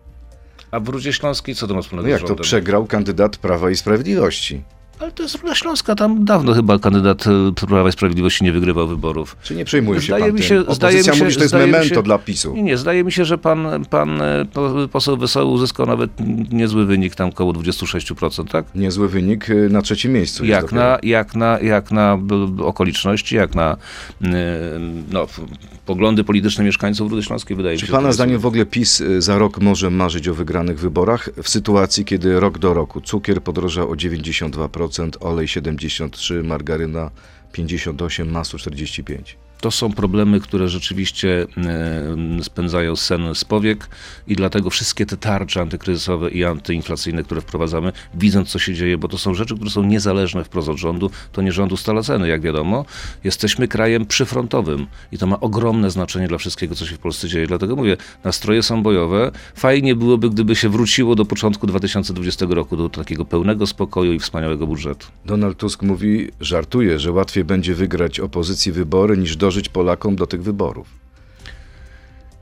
A 0.72 0.80
w 0.80 0.90
Rudzie 0.90 1.14
Śląskiej 1.14 1.56
co 1.56 1.68
to 1.68 1.74
ma 1.74 1.82
wspólnego 1.82 2.08
No 2.08 2.14
jak 2.14 2.24
to 2.24 2.36
przegrał 2.36 2.86
kandydat 2.86 3.38
Prawa 3.38 3.72
i 3.72 3.76
Sprawiedliwości? 3.76 4.64
Ale 5.00 5.12
to 5.12 5.24
jest 5.24 5.36
Ruda 5.42 5.56
Śląska, 5.56 5.96
tam 5.96 6.26
dawno 6.26 6.54
chyba 6.54 6.80
kandydat 6.80 7.26
e, 7.28 7.52
Prawa 7.68 7.90
i 7.90 7.92
Sprawiedliwości 7.92 8.44
nie 8.44 8.52
wygrywał 8.52 8.88
wyborów. 8.88 9.38
Czy 9.44 9.56
nie 9.56 9.66
przejmuje 9.66 10.02
się 10.02 10.08
Zdaje 10.08 10.24
pan 10.24 10.32
mi 10.34 10.40
tym? 10.40 10.48
się- 10.48 10.60
Opozycja 10.60 10.76
zdaje 10.76 10.98
mi 10.98 11.04
się- 11.04 11.12
mówi, 11.12 11.32
że 11.32 11.38
to 11.38 11.44
jest 11.44 11.54
mi 11.54 11.60
memento 11.60 11.96
się- 11.96 12.04
dla 12.04 12.18
PiSu. 12.18 12.54
Nie, 12.56 12.64
nie, 12.64 12.78
zdaje 12.78 13.04
mi 13.04 13.12
się, 13.12 13.26
że 13.26 13.38
pan, 13.38 13.86
pan 13.90 14.22
e, 14.22 14.46
po- 14.54 14.88
poseł 14.92 15.18
Wesoły 15.18 15.46
uzyskał 15.46 15.86
nawet 15.86 16.12
niezły 16.52 16.86
wynik, 16.86 17.16
tam 17.16 17.30
około 17.30 17.54
26%, 17.54 18.48
tak? 18.48 18.66
Niezły 18.76 19.10
wynik 19.10 19.50
y, 19.50 19.70
na 19.70 19.82
trzecim 19.82 20.14
miejscu. 20.14 20.46
Jak 20.46 20.72
na, 20.72 20.98
jak, 21.04 21.36
na, 21.36 21.60
jak 21.60 21.92
na 21.92 22.18
okoliczności, 22.64 23.36
jak 23.36 23.56
na 23.56 23.78
e, 24.24 24.28
no, 25.12 25.28
poglądy 25.86 26.24
polityczne 26.24 26.64
mieszkańców 26.64 27.12
Rudy 27.12 27.24
Śląskiej, 27.24 27.58
wydaje 27.58 27.76
mi 27.76 27.80
Czy 27.80 27.86
się. 27.86 27.92
pana 27.92 28.02
to 28.02 28.08
jest- 28.08 28.18
zdaniem 28.18 28.40
w 28.40 28.46
ogóle 28.46 28.66
PiS 28.66 29.04
za 29.20 29.38
rok 29.38 29.60
może 29.62 29.90
marzyć 29.90 30.28
o 30.28 30.34
wygranych 30.34 30.80
wyborach 30.80 31.30
w 31.44 31.50
sytuacji, 31.50 32.06
kiedy 32.06 32.40
rok 32.40 32.58
do 32.58 32.74
roku 32.74 33.02
cukier 33.02 33.42
podrożał 33.44 33.92
o 33.92 33.96
92%, 33.96 34.85
olej 35.20 35.48
73%, 35.48 36.44
margaryna 36.44 37.12
58, 37.52 38.32
masu 38.32 38.58
45. 38.58 39.45
To 39.62 39.72
są 39.72 39.92
problemy, 39.92 40.40
które 40.40 40.68
rzeczywiście 40.68 41.48
e, 41.58 42.44
spędzają 42.44 42.96
sen 42.96 43.36
z 43.36 43.46
powiek 43.46 43.90
i 44.28 44.36
dlatego 44.36 44.70
wszystkie 44.70 45.06
te 45.06 45.18
tarcze 45.18 45.62
antykryzysowe 45.62 46.30
i 46.30 46.44
antyinflacyjne, 46.44 47.24
które 47.24 47.42
wprowadzamy, 47.42 47.92
widząc 48.14 48.50
co 48.50 48.60
się 48.60 48.74
dzieje, 48.74 48.98
bo 48.98 49.08
to 49.08 49.18
są 49.18 49.34
rzeczy, 49.34 49.56
które 49.56 49.70
są 49.70 49.84
niezależne 49.84 50.44
wprost 50.44 50.70
od 50.70 50.78
rządu, 50.78 51.12
to 51.32 51.42
nie 51.42 51.52
rząd 51.52 51.72
ustala 51.72 52.04
ceny, 52.04 52.28
jak 52.28 52.42
wiadomo. 52.42 52.86
Jesteśmy 53.24 53.68
krajem 53.68 54.06
przyfrontowym 54.06 54.88
i 55.12 55.18
to 55.18 55.28
ma 55.28 55.40
ogromne 55.40 55.92
znaczenie 55.92 56.28
dla 56.28 56.38
wszystkiego, 56.38 56.76
co 56.76 56.86
się 56.86 56.96
w 56.96 57.00
Polsce 57.00 57.28
dzieje. 57.28 57.48
Dlatego 57.48 57.76
mówię, 57.76 57.98
nastroje 58.24 58.64
są 58.64 58.84
bojowe. 58.84 59.32
Fajnie 59.56 59.96
byłoby, 59.96 60.30
gdyby 60.30 60.56
się 60.56 60.70
wróciło 60.70 61.16
do 61.16 61.26
początku 61.26 61.68
2020 61.68 62.46
roku, 62.50 62.78
do 62.78 62.90
takiego 62.90 63.26
pełnego 63.26 63.68
spokoju 63.68 64.14
i 64.14 64.20
wspaniałego 64.20 64.68
budżetu. 64.68 65.08
Donald 65.26 65.58
Tusk 65.58 65.82
mówi, 65.82 66.32
żartuje, 66.40 67.00
że 67.00 67.12
łatwiej 67.12 67.44
będzie 67.44 67.76
wygrać 67.76 68.20
opozycji 68.20 68.72
wybory 68.72 69.18
niż 69.18 69.38
dożyć 69.46 69.70
Polakom 69.70 70.16
do 70.16 70.28
tych 70.28 70.44
wyborów. 70.44 70.88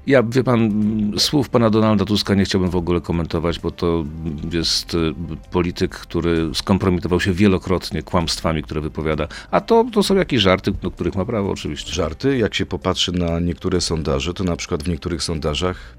Ja, 0.08 0.24
wie 0.24 0.44
pan, 0.44 0.72
słów 1.18 1.50
pana 1.50 1.70
Donalda 1.70 2.06
Tuska 2.06 2.36
nie 2.36 2.46
chciałbym 2.46 2.70
w 2.70 2.76
ogóle 2.76 3.02
komentować, 3.02 3.60
bo 3.60 3.72
to 3.72 4.04
jest 4.52 4.94
y, 4.94 5.14
polityk, 5.52 5.92
który 5.92 6.50
skompromitował 6.54 7.20
się 7.20 7.34
wielokrotnie 7.34 8.04
kłamstwami, 8.04 8.64
które 8.64 8.82
wypowiada. 8.82 9.28
A 9.52 9.62
to, 9.62 9.86
to 9.94 10.04
są 10.04 10.16
jakieś 10.16 10.42
żarty, 10.42 10.72
do 10.72 10.92
których 10.92 11.16
ma 11.16 11.26
prawo 11.26 11.52
oczywiście. 11.52 11.94
Żarty, 11.94 12.38
jak 12.38 12.56
się 12.56 12.66
popatrzy 12.66 13.12
na 13.12 13.40
niektóre 13.40 13.82
sondaże, 13.82 14.34
to 14.34 14.44
na 14.44 14.56
przykład 14.56 14.84
w 14.84 14.88
niektórych 14.88 15.24
sondażach 15.24 15.98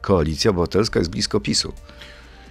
Koalicja 0.00 0.50
Obywatelska 0.50 0.98
jest 0.98 1.10
blisko 1.10 1.40
PiSu. 1.40 1.72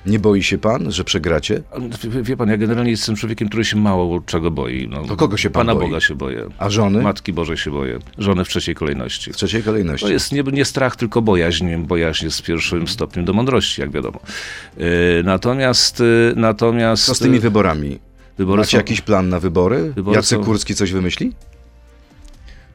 Nie 0.05 0.19
boi 0.19 0.43
się 0.43 0.57
pan, 0.57 0.91
że 0.91 1.03
przegracie? 1.03 1.61
Wie, 2.03 2.23
wie 2.23 2.37
pan, 2.37 2.49
ja 2.49 2.57
generalnie 2.57 2.91
jestem 2.91 3.15
człowiekiem, 3.15 3.47
który 3.47 3.65
się 3.65 3.77
mało 3.77 4.21
czego 4.25 4.51
boi. 4.51 4.87
No, 4.91 5.03
To 5.03 5.15
kogo 5.15 5.37
się 5.37 5.49
pan 5.49 5.59
Pana 5.67 5.75
boi? 5.79 5.85
Boga 5.89 5.99
się 6.01 6.15
boję. 6.15 6.47
A 6.57 6.69
żony? 6.69 7.01
Matki 7.01 7.33
Bożej 7.33 7.57
się 7.57 7.71
boję. 7.71 7.99
Żony 8.17 8.45
w 8.45 8.47
trzeciej 8.47 8.75
kolejności. 8.75 9.33
W 9.33 9.35
trzeciej 9.35 9.63
kolejności. 9.63 10.05
To 10.05 10.11
jest 10.11 10.31
nie, 10.31 10.43
nie 10.43 10.65
strach, 10.65 10.95
tylko 10.95 11.21
bojaźń. 11.21 11.75
Bojaźń 11.75 12.25
jest 12.25 12.43
pierwszym 12.43 12.87
stopniem 12.87 13.25
do 13.25 13.33
mądrości, 13.33 13.81
jak 13.81 13.91
wiadomo. 13.91 14.19
Yy, 14.77 14.85
natomiast, 15.23 15.99
yy, 15.99 16.33
natomiast... 16.35 17.05
Co 17.05 17.15
z 17.15 17.19
tymi 17.19 17.39
wyborami? 17.39 17.99
wybory 18.37 18.59
Macie 18.59 18.71
są, 18.71 18.77
jakiś 18.77 19.01
plan 19.01 19.29
na 19.29 19.39
wybory? 19.39 19.93
Wybory 19.95 20.15
Jacek 20.15 20.39
są- 20.39 20.45
Kurski 20.45 20.75
coś 20.75 20.91
wymyśli? 20.91 21.31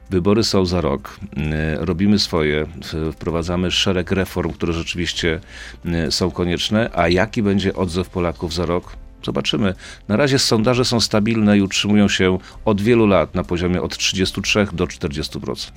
Wybory 0.09 0.43
są 0.43 0.65
za 0.65 0.81
rok. 0.81 1.19
Yy, 1.37 1.85
Robimy 1.85 2.19
swoje, 2.19 2.67
wprowadzamy 3.13 3.71
szereg 3.71 4.11
reform, 4.11 4.51
które 4.51 4.73
rzeczywiście 4.73 5.39
yy, 5.85 6.11
są 6.11 6.31
konieczne. 6.31 6.89
A 6.93 7.07
jaki 7.07 7.43
będzie 7.43 7.75
odzew 7.75 8.09
Polaków 8.09 8.53
za 8.53 8.65
rok? 8.65 8.95
Zobaczymy. 9.25 9.73
Na 10.07 10.17
razie 10.17 10.39
sondaże 10.39 10.85
są 10.85 10.99
stabilne 10.99 11.57
i 11.57 11.61
utrzymują 11.61 12.09
się 12.09 12.37
od 12.65 12.81
wielu 12.81 13.07
lat 13.07 13.35
na 13.35 13.43
poziomie 13.43 13.81
od 13.81 13.97
33 13.97 14.67
do 14.73 14.85
40%. 14.85 15.71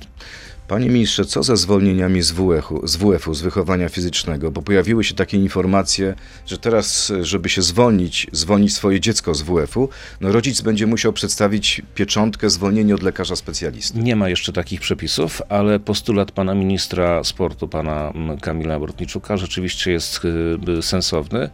Panie 0.67 0.89
ministrze, 0.89 1.25
co 1.25 1.43
ze 1.43 1.57
zwolnieniami 1.57 2.21
z 2.21 2.31
WF-u, 2.31 2.87
z 2.87 2.95
WF-u, 2.95 3.33
z 3.33 3.41
wychowania 3.41 3.89
fizycznego? 3.89 4.51
Bo 4.51 4.61
pojawiły 4.61 5.03
się 5.03 5.13
takie 5.13 5.37
informacje, 5.37 6.15
że 6.45 6.57
teraz, 6.57 7.11
żeby 7.21 7.49
się 7.49 7.61
zwolnić, 7.61 8.27
zwolnić 8.31 8.73
swoje 8.73 8.99
dziecko 8.99 9.33
z 9.33 9.41
WF-u, 9.41 9.89
no 10.21 10.31
rodzic 10.31 10.61
będzie 10.61 10.87
musiał 10.87 11.13
przedstawić 11.13 11.81
pieczątkę 11.95 12.49
zwolnienia 12.49 12.95
od 12.95 13.03
lekarza 13.03 13.35
specjalisty. 13.35 13.99
Nie 13.99 14.15
ma 14.15 14.29
jeszcze 14.29 14.53
takich 14.53 14.81
przepisów, 14.81 15.41
ale 15.49 15.79
postulat 15.79 16.31
pana 16.31 16.55
ministra 16.55 17.23
sportu, 17.23 17.67
pana 17.67 18.13
Kamila 18.41 18.79
Bortniczuka, 18.79 19.37
rzeczywiście 19.37 19.91
jest 19.91 20.21
y, 20.79 20.81
sensowny. 20.81 21.49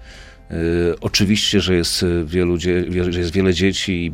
Oczywiście, 1.02 1.62
że 1.62 1.76
jest, 1.76 2.04
y, 2.04 2.26
wielu, 2.26 2.58
że 3.10 3.20
jest 3.20 3.34
wiele 3.34 3.54
dzieci 3.54 4.06
i 4.06 4.12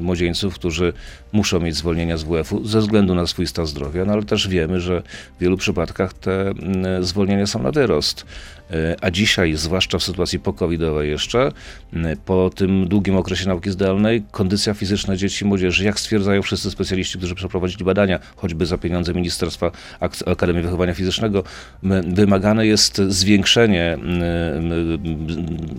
młodzieńców, 0.00 0.54
którzy 0.54 0.92
muszą 1.32 1.60
mieć 1.60 1.76
zwolnienia 1.76 2.16
z 2.16 2.22
WF-u 2.22 2.64
ze 2.64 2.80
względu 2.80 3.14
na 3.14 3.26
swój 3.26 3.46
stan 3.46 3.66
zdrowia, 3.66 4.04
no 4.04 4.12
ale 4.12 4.22
też 4.22 4.48
wiemy, 4.48 4.80
że 4.80 5.02
w 5.38 5.40
wielu 5.40 5.56
przypadkach 5.56 6.14
te 6.14 6.40
mm, 6.50 7.04
zwolnienia 7.04 7.46
są 7.46 7.62
na 7.62 7.70
wyrost. 7.72 8.26
Y, 8.70 8.96
A 9.00 9.10
dzisiaj, 9.10 9.54
zwłaszcza 9.56 9.98
w 9.98 10.02
sytuacji 10.02 10.38
pokowidowej 10.38 11.10
jeszcze, 11.10 11.52
y, 11.94 12.16
po 12.24 12.50
tym 12.54 12.88
długim 12.88 13.16
okresie 13.16 13.48
nauki 13.48 13.70
zdalnej, 13.70 14.22
kondycja 14.30 14.74
fizyczna 14.74 15.16
dzieci 15.16 15.44
i 15.44 15.48
młodzieży, 15.48 15.84
jak 15.84 16.00
stwierdzają 16.00 16.42
wszyscy 16.42 16.70
specjaliści, 16.70 17.18
którzy 17.18 17.34
przeprowadzili 17.34 17.84
badania, 17.84 18.18
choćby 18.36 18.66
za 18.66 18.78
pieniądze 18.78 19.14
Ministerstwa 19.14 19.70
Ak- 20.00 20.28
Akademii 20.32 20.62
Wychowania 20.62 20.94
Fizycznego, 20.94 21.44
wymagane 22.08 22.66
jest 22.66 23.02
zwiększenie 23.08 23.98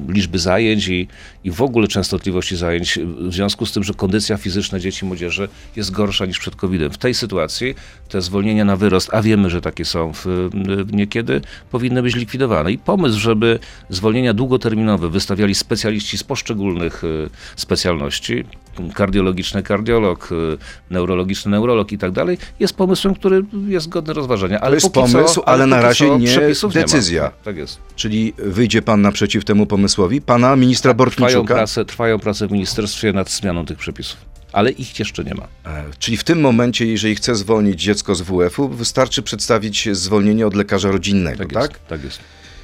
liczby 0.07 0.39
zajęć 0.39 0.87
i, 0.87 1.07
i 1.43 1.51
w 1.51 1.61
ogóle 1.61 1.87
częstotliwości 1.87 2.55
zajęć 2.55 2.99
w 3.19 3.33
związku 3.33 3.65
z 3.65 3.71
tym, 3.71 3.83
że 3.83 3.93
kondycja 3.93 4.37
fizyczna 4.37 4.79
dzieci 4.79 5.05
i 5.05 5.07
młodzieży 5.07 5.38
jest 5.75 5.91
gorsza 5.91 6.25
niż 6.25 6.39
przed 6.39 6.55
COVID-em. 6.55 6.91
W 6.91 6.97
tej 6.97 7.13
sytuacji 7.13 7.75
te 8.09 8.21
zwolnienia 8.21 8.65
na 8.65 8.75
wyrost, 8.75 9.09
a 9.13 9.21
wiemy, 9.21 9.49
że 9.49 9.61
takie 9.61 9.85
są 9.85 10.13
w, 10.13 10.49
niekiedy, 10.91 11.41
powinny 11.71 12.01
być 12.01 12.15
likwidowane. 12.15 12.71
I 12.71 12.77
pomysł, 12.77 13.19
żeby 13.19 13.59
zwolnienia 13.89 14.33
długoterminowe 14.33 15.09
wystawiali 15.09 15.55
specjaliści 15.55 16.17
z 16.17 16.23
poszczególnych 16.23 17.03
y, 17.03 17.29
specjalności, 17.55 18.45
kardiologiczny 18.93 19.63
kardiolog, 19.63 20.31
y, 20.31 20.57
neurologiczny 20.89 21.51
neurolog 21.51 21.91
i 21.91 21.97
tak 21.97 22.11
dalej, 22.11 22.37
jest 22.59 22.75
pomysłem, 22.75 23.15
który 23.15 23.45
jest 23.67 23.89
godny 23.89 24.13
rozważenia. 24.13 24.59
Ale 24.59 24.75
jest 24.75 24.87
póki 24.87 25.11
pomysł, 25.11 25.33
co, 25.33 25.47
ale 25.47 25.67
na 25.67 25.75
póki 25.75 25.87
razie 25.87 26.17
nie 26.17 26.37
decyzja. 26.73 27.31
Tak 27.43 27.57
jest. 27.57 27.79
Czyli 27.95 28.33
wyjdzie 28.37 28.81
pan 28.81 29.01
naprzeciw 29.01 29.45
temu 29.45 29.65
pomysłowi? 29.65 30.21
Pana 30.21 30.55
ministra 30.55 30.93
Trwają 30.93 30.97
Bortniczuka? 30.97 31.53
prace, 31.53 31.85
trwają 31.85 32.19
prace 32.19 32.47
w 32.47 32.51
ministerstwie 32.51 33.13
nad 33.13 33.31
zmianą 33.31 33.65
tych 33.65 33.77
przepisów. 33.77 34.38
Ale 34.53 34.71
ich 34.71 34.99
jeszcze 34.99 35.23
nie 35.23 35.33
ma. 35.35 35.47
E, 35.65 35.83
Czyli 35.99 36.17
w 36.17 36.23
tym 36.23 36.41
momencie, 36.41 36.85
jeżeli 36.85 37.15
chce 37.15 37.35
zwolnić 37.35 37.81
dziecko 37.81 38.15
z 38.15 38.21
WF-u, 38.21 38.69
wystarczy 38.69 39.21
przedstawić 39.21 39.89
zwolnienie 39.91 40.47
od 40.47 40.53
lekarza 40.53 40.91
rodzinnego, 40.91 41.37
Tak 41.37 41.53
tak? 41.53 41.71
jest. 41.71 41.87
Tak 41.87 42.03
jest. 42.03 42.19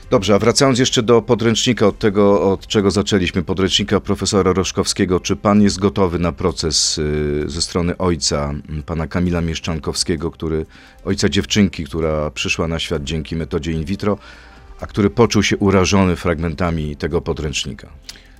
Dobrze, 0.09 0.35
a 0.35 0.39
wracając 0.39 0.79
jeszcze 0.79 1.03
do 1.03 1.21
podręcznika, 1.21 1.87
od 1.87 1.99
tego, 1.99 2.51
od 2.51 2.67
czego 2.67 2.91
zaczęliśmy, 2.91 3.43
podręcznika 3.43 3.99
profesora 3.99 4.53
Roszkowskiego, 4.53 5.19
czy 5.19 5.35
pan 5.35 5.61
jest 5.61 5.79
gotowy 5.79 6.19
na 6.19 6.31
proces 6.31 6.97
y, 6.97 7.43
ze 7.45 7.61
strony 7.61 7.97
ojca, 7.97 8.53
pana 8.85 9.07
Kamila 9.07 9.41
Mieszczankowskiego, 9.41 10.31
który, 10.31 10.65
ojca 11.05 11.29
dziewczynki, 11.29 11.83
która 11.83 12.31
przyszła 12.31 12.67
na 12.67 12.79
świat 12.79 13.03
dzięki 13.03 13.35
metodzie 13.35 13.71
in 13.71 13.85
vitro, 13.85 14.17
a 14.79 14.87
który 14.87 15.09
poczuł 15.09 15.43
się 15.43 15.57
urażony 15.57 16.15
fragmentami 16.15 16.95
tego 16.95 17.21
podręcznika? 17.21 17.89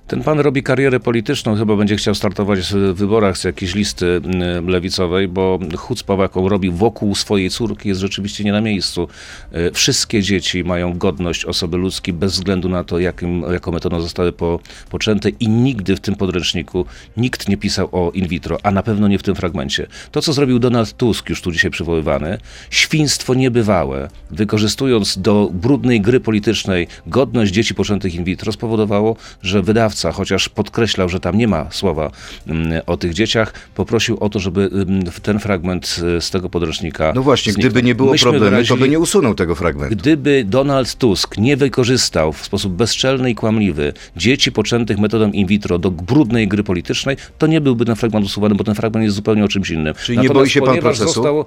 Ten 0.06 0.22
pan 0.22 0.40
robi 0.40 0.62
karierę 0.62 1.00
polityczną, 1.00 1.56
chyba 1.56 1.76
będzie 1.76 1.96
chciał 1.96 2.14
startować 2.14 2.60
w 2.60 2.94
wyborach 2.94 3.38
z 3.38 3.44
jakiejś 3.44 3.74
listy 3.74 4.20
mm, 4.24 4.68
lewicowej, 4.68 5.28
bo 5.28 5.58
chucpa, 5.76 6.14
jaką 6.14 6.48
robi 6.48 6.70
wokół 6.70 7.14
swojej 7.14 7.50
córki, 7.50 7.88
jest 7.88 8.00
rzeczywiście 8.00 8.44
nie 8.44 8.52
na 8.52 8.60
miejscu. 8.60 9.08
E, 9.52 9.70
Wszystkie 9.70 10.22
dzieci 10.22 10.64
mają 10.64 10.98
godność 10.98 11.44
osoby 11.44 11.76
ludzkiej 11.76 12.14
bez 12.14 12.32
względu 12.32 12.68
na 12.68 12.84
to, 12.84 12.98
jakim, 12.98 13.44
jaką 13.52 13.72
metodą 13.72 14.00
zostały 14.00 14.32
po, 14.32 14.60
poczęte 14.90 15.28
i 15.28 15.48
nigdy 15.48 15.96
w 15.96 16.00
tym 16.00 16.14
podręczniku 16.14 16.86
nikt 17.16 17.48
nie 17.48 17.56
pisał 17.56 17.88
o 17.92 18.10
in 18.10 18.28
vitro, 18.28 18.58
a 18.62 18.70
na 18.70 18.82
pewno 18.82 19.08
nie 19.08 19.18
w 19.18 19.22
tym 19.22 19.34
fragmencie. 19.34 19.86
To, 20.12 20.22
co 20.22 20.32
zrobił 20.32 20.58
Donald 20.58 20.96
Tusk, 20.96 21.28
już 21.28 21.42
tu 21.42 21.52
dzisiaj 21.52 21.70
przywoływany, 21.70 22.38
świństwo 22.70 23.34
niebywałe, 23.34 24.08
wykorzystując 24.30 25.18
do 25.18 25.50
brudnej 25.52 26.00
gry 26.00 26.20
politycznej 26.20 26.88
godność 27.06 27.52
dzieci 27.52 27.74
poczętych 27.74 28.14
in 28.14 28.24
vitro, 28.24 28.52
spowodowało, 28.52 29.16
że 29.42 29.62
chociaż 30.04 30.48
podkreślał, 30.48 31.08
że 31.08 31.20
tam 31.20 31.38
nie 31.38 31.48
ma 31.48 31.66
słowa 31.70 32.10
mm, 32.46 32.82
o 32.86 32.96
tych 32.96 33.14
dzieciach, 33.14 33.52
poprosił 33.74 34.16
o 34.20 34.28
to, 34.28 34.38
żeby 34.38 34.70
mm, 34.72 35.02
ten 35.22 35.38
fragment 35.38 36.00
y, 36.18 36.20
z 36.20 36.30
tego 36.30 36.48
podręcznika 36.50 37.12
No 37.14 37.22
właśnie, 37.22 37.52
zniknął. 37.52 37.70
gdyby 37.70 37.86
nie 37.86 37.94
było 37.94 38.12
Myśmy 38.12 38.30
problemu, 38.30 38.56
to 38.56 38.56
wyrazili- 38.62 38.78
by 38.80 38.88
nie 38.88 38.98
usunął 38.98 39.34
tego 39.34 39.54
fragmentu. 39.54 39.96
Gdyby 39.96 40.44
Donald 40.46 40.94
Tusk 40.94 41.38
nie 41.38 41.56
wykorzystał 41.56 42.32
w 42.32 42.44
sposób 42.44 42.72
bezczelny 42.72 43.30
i 43.30 43.34
kłamliwy 43.34 43.92
dzieci 44.16 44.52
poczętych 44.52 44.98
metodą 44.98 45.30
in 45.30 45.46
vitro 45.46 45.78
do 45.78 45.90
brudnej 45.90 46.48
gry 46.48 46.64
politycznej, 46.64 47.16
to 47.38 47.46
nie 47.46 47.60
byłby 47.60 47.84
ten 47.84 47.96
fragment 47.96 48.26
usuwany, 48.26 48.54
bo 48.54 48.64
ten 48.64 48.74
fragment 48.74 49.04
jest 49.04 49.16
zupełnie 49.16 49.44
o 49.44 49.48
czymś 49.48 49.70
innym. 49.70 49.94
Czyli 50.04 50.18
nie 50.18 50.28
boi 50.30 50.50
się 50.50 50.62
pan 50.62 50.78
procesu? 50.78 51.04
Został, 51.12 51.44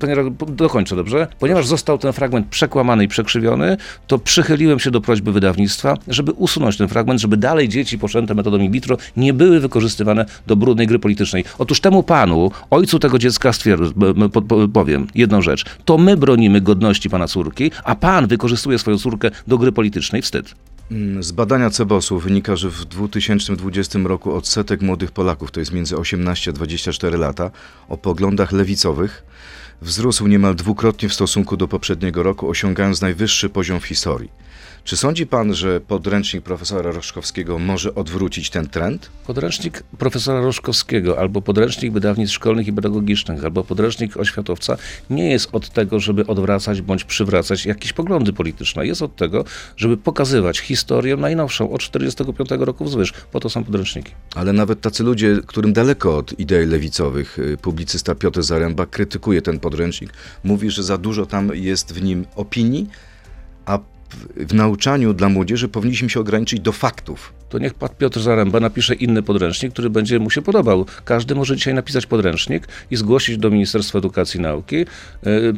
ponieważ, 0.00 0.26
dokończę, 0.48 0.96
dobrze? 0.96 1.26
Ponieważ 1.38 1.66
został 1.66 1.98
ten 1.98 2.12
fragment 2.12 2.46
przekłamany 2.46 3.04
i 3.04 3.08
przekrzywiony, 3.08 3.76
to 4.06 4.18
przychyliłem 4.18 4.78
się 4.78 4.90
do 4.90 5.00
prośby 5.00 5.32
wydawnictwa, 5.32 5.96
żeby 6.08 6.32
usunąć 6.32 6.76
ten 6.76 6.88
fragment, 6.88 7.20
żeby 7.20 7.36
dalej 7.36 7.68
dzieci 7.68 7.98
poczęte 7.98 8.34
metodą 8.34 8.58
in 8.58 8.72
vitro 8.72 8.96
nie 9.16 9.32
były 9.32 9.60
wykorzystywane 9.60 10.26
do 10.46 10.56
brudnej 10.56 10.86
gry 10.86 10.98
politycznej. 10.98 11.44
Otóż 11.58 11.80
temu 11.80 12.02
panu, 12.02 12.50
ojcu 12.70 12.98
tego 12.98 13.18
dziecka 13.18 13.50
stwierd- 13.50 13.92
b- 13.92 14.14
b- 14.14 14.28
po- 14.28 14.42
po- 14.42 14.68
powiem 14.68 15.06
jedną 15.14 15.42
rzecz. 15.42 15.64
To 15.84 15.98
my 15.98 16.16
bronimy 16.16 16.60
godności 16.60 17.10
pana 17.10 17.26
córki, 17.26 17.70
a 17.84 17.94
pan 17.94 18.26
wykorzystuje 18.26 18.78
swoją 18.78 18.98
córkę 18.98 19.30
do 19.46 19.58
gry 19.58 19.72
politycznej. 19.72 20.22
Wstyd. 20.22 20.54
Mm, 20.90 21.22
Z 21.22 21.32
badania 21.32 21.70
Cebosu 21.70 22.18
wynika, 22.18 22.56
że 22.56 22.70
w 22.70 22.84
2020 22.84 23.98
roku 23.98 24.34
odsetek 24.34 24.82
młodych 24.82 25.12
Polaków, 25.12 25.50
to 25.50 25.60
jest 25.60 25.72
między 25.72 25.96
18 25.96 26.50
a 26.50 26.54
24 26.54 27.18
lata, 27.18 27.50
o 27.88 27.96
poglądach 27.96 28.52
lewicowych, 28.52 29.22
wzrósł 29.82 30.26
niemal 30.26 30.54
dwukrotnie 30.54 31.08
w 31.08 31.14
stosunku 31.14 31.56
do 31.56 31.68
poprzedniego 31.68 32.22
roku, 32.22 32.48
osiągając 32.48 33.00
najwyższy 33.00 33.48
poziom 33.50 33.80
w 33.80 33.84
historii. 33.84 34.30
Czy 34.84 34.96
sądzi 34.96 35.26
pan, 35.26 35.54
że 35.54 35.80
podręcznik 35.80 36.44
profesora 36.44 36.92
Roszkowskiego 36.92 37.58
może 37.58 37.94
odwrócić 37.94 38.50
ten 38.50 38.68
trend? 38.68 39.10
Podręcznik 39.26 39.82
profesora 39.98 40.40
Roszkowskiego, 40.40 41.18
albo 41.18 41.42
podręcznik 41.42 41.92
wydawnictw 41.92 42.34
szkolnych 42.34 42.66
i 42.66 42.72
pedagogicznych, 42.72 43.44
albo 43.44 43.64
podręcznik 43.64 44.16
oświatowca 44.16 44.76
nie 45.10 45.30
jest 45.30 45.48
od 45.52 45.70
tego, 45.70 46.00
żeby 46.00 46.26
odwracać 46.26 46.82
bądź 46.82 47.04
przywracać 47.04 47.66
jakieś 47.66 47.92
poglądy 47.92 48.32
polityczne. 48.32 48.86
Jest 48.86 49.02
od 49.02 49.16
tego, 49.16 49.44
żeby 49.76 49.96
pokazywać 49.96 50.58
historię 50.58 51.16
najnowszą, 51.16 51.72
od 51.72 51.80
1945 51.80 52.66
roku 52.66 52.84
wzwyż. 52.84 53.12
Po 53.32 53.40
to 53.40 53.50
są 53.50 53.64
podręczniki. 53.64 54.12
Ale 54.34 54.52
nawet 54.52 54.80
tacy 54.80 55.02
ludzie, 55.02 55.36
którym 55.46 55.72
daleko 55.72 56.16
od 56.16 56.40
idei 56.40 56.66
lewicowych, 56.66 57.38
y, 57.38 57.56
publicysta 57.56 58.14
Piotr 58.14 58.42
Zaręba 58.42 58.86
krytykuje 58.86 59.42
ten 59.42 59.58
podręcznik. 59.58 60.12
Mówi, 60.44 60.70
że 60.70 60.82
za 60.82 60.98
dużo 60.98 61.26
tam 61.26 61.50
jest 61.54 61.94
w 61.94 62.02
nim 62.02 62.26
opinii, 62.36 62.88
w- 64.36 64.54
nauczaniu 64.54 65.14
dla 65.14 65.28
młodzieży 65.28 65.68
powinniśmy 65.68 66.10
się 66.10 66.20
ograniczyć 66.20 66.60
do 66.60 66.72
faktów. 66.72 67.32
To 67.48 67.58
niech 67.58 67.74
pan 67.74 67.88
Piotr 67.98 68.20
Zaręba 68.20 68.60
napisze 68.60 68.94
inny 68.94 69.22
podręcznik, 69.22 69.72
który 69.72 69.90
będzie 69.90 70.18
mu 70.18 70.30
się 70.30 70.42
podobał. 70.42 70.86
Każdy 71.04 71.34
może 71.34 71.56
dzisiaj 71.56 71.74
napisać 71.74 72.06
podręcznik 72.06 72.68
i 72.90 72.96
zgłosić 72.96 73.38
do 73.38 73.50
Ministerstwa 73.50 73.98
Edukacji 73.98 74.38
i 74.38 74.42
Nauki 74.42 74.76
e, 74.76 74.86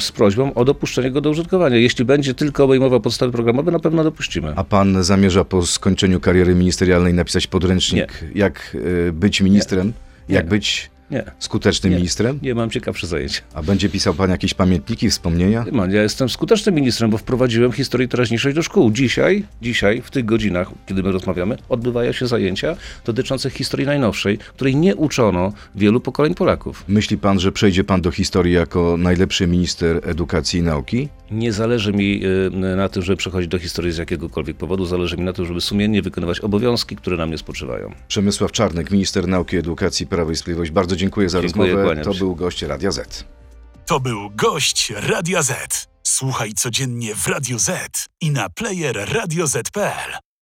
z 0.00 0.12
prośbą 0.12 0.54
o 0.54 0.64
dopuszczenie 0.64 1.10
go 1.10 1.20
do 1.20 1.30
użytkowania. 1.30 1.76
Jeśli 1.76 2.04
będzie 2.04 2.34
tylko 2.34 2.64
obejmował 2.64 3.00
podstawy 3.00 3.32
programowe, 3.32 3.70
na 3.70 3.78
pewno 3.78 4.04
dopuścimy. 4.04 4.52
A 4.56 4.64
pan 4.64 5.04
zamierza 5.04 5.44
po 5.44 5.66
skończeniu 5.66 6.20
kariery 6.20 6.54
ministerialnej 6.54 7.14
napisać 7.14 7.46
podręcznik, 7.46 8.24
jak 8.34 8.76
y, 9.08 9.12
być 9.12 9.40
ministrem, 9.40 9.92
jak 10.28 10.44
Nie. 10.44 10.50
być 10.50 10.90
Nie, 11.12 11.24
skutecznym 11.38 11.90
Nie. 11.92 11.96
ministrem? 11.96 12.38
nie 12.42 12.54
mam 12.54 12.70
ciekawsze 12.70 13.06
zajęcia. 13.06 13.42
A 13.54 13.62
będzie 13.62 13.88
pisał 13.88 14.14
pan 14.14 14.30
jakieś 14.30 14.54
pamiętniki, 14.54 15.10
wspomnienia? 15.10 15.64
Nie 15.66 15.72
mam. 15.72 15.90
Ja 15.90 16.02
jestem 16.02 16.28
skutecznym 16.28 16.74
ministrem, 16.74 17.10
bo 17.10 17.18
wprowadziłem 17.18 17.72
historię 17.72 18.08
teraźniejszość 18.08 18.56
do 18.56 18.62
szkół. 18.62 18.90
Dzisiaj, 18.90 19.44
dzisiaj, 19.62 20.02
w 20.02 20.10
tych 20.10 20.24
godzinach, 20.24 20.70
kiedy 20.86 21.02
my 21.02 21.12
rozmawiamy, 21.12 21.56
odbywają 21.68 22.12
się 22.12 22.26
zajęcia 22.26 22.76
dotyczące 23.04 23.50
historii 23.50 23.86
najnowszej, 23.86 24.38
której 24.38 24.76
nie 24.76 24.96
uczono 24.96 25.52
wielu 25.74 26.00
pokoleń 26.00 26.34
Polaków. 26.34 26.84
Myśli 26.88 27.18
pan, 27.18 27.40
że 27.40 27.52
przejdzie 27.52 27.84
pan 27.84 28.00
do 28.00 28.10
historii 28.10 28.54
jako 28.54 28.96
najlepszy 28.98 29.46
minister 29.46 30.00
edukacji 30.04 30.60
i 30.60 30.62
nauki? 30.62 31.08
Nie 31.30 31.52
zależy 31.52 31.92
mi 31.92 32.20
y, 32.24 32.50
na 32.76 32.88
tym, 32.88 33.02
żeby 33.02 33.16
przechodzić 33.16 33.50
do 33.50 33.58
historii 33.58 33.92
z 33.92 33.98
jakiegokolwiek 33.98 34.56
powodu. 34.56 34.86
Zależy 34.86 35.16
mi 35.16 35.22
na 35.22 35.32
tym, 35.32 35.46
żeby 35.46 35.60
sumiennie 35.60 36.02
wykonywać 36.02 36.40
obowiązki, 36.40 36.96
które 36.96 37.16
na 37.16 37.26
mnie 37.26 37.38
spoczywają. 37.38 37.92
Przemysław 38.08 38.52
Czarnek, 38.52 38.90
minister 38.90 39.28
nauki 39.28 39.56
i 39.56 39.58
edukacji 39.58 40.06
Prawa 40.06 40.32
i 40.32 40.36
Sprawiedliwość. 40.36 40.70
Bardzo 40.70 40.96
dziękuję 41.02 41.28
za 41.28 41.42
Dziękuję, 41.42 41.72
rozmowę. 41.72 41.84
kłaniam 41.84 42.04
To 42.04 42.14
był 42.18 42.34
gość 42.36 42.62
Radia 42.62 42.90
Z. 42.92 43.24
To 43.86 44.00
był 44.00 44.30
gość 44.30 44.92
Radia 44.96 45.42
Z. 45.42 45.88
Słuchaj 46.02 46.52
codziennie 46.52 47.14
w 47.14 47.26
Radio 47.26 47.58
Z 47.58 48.06
i 48.20 48.30
na 48.30 48.48
player 48.48 49.08
radioz.pl. 49.12 50.12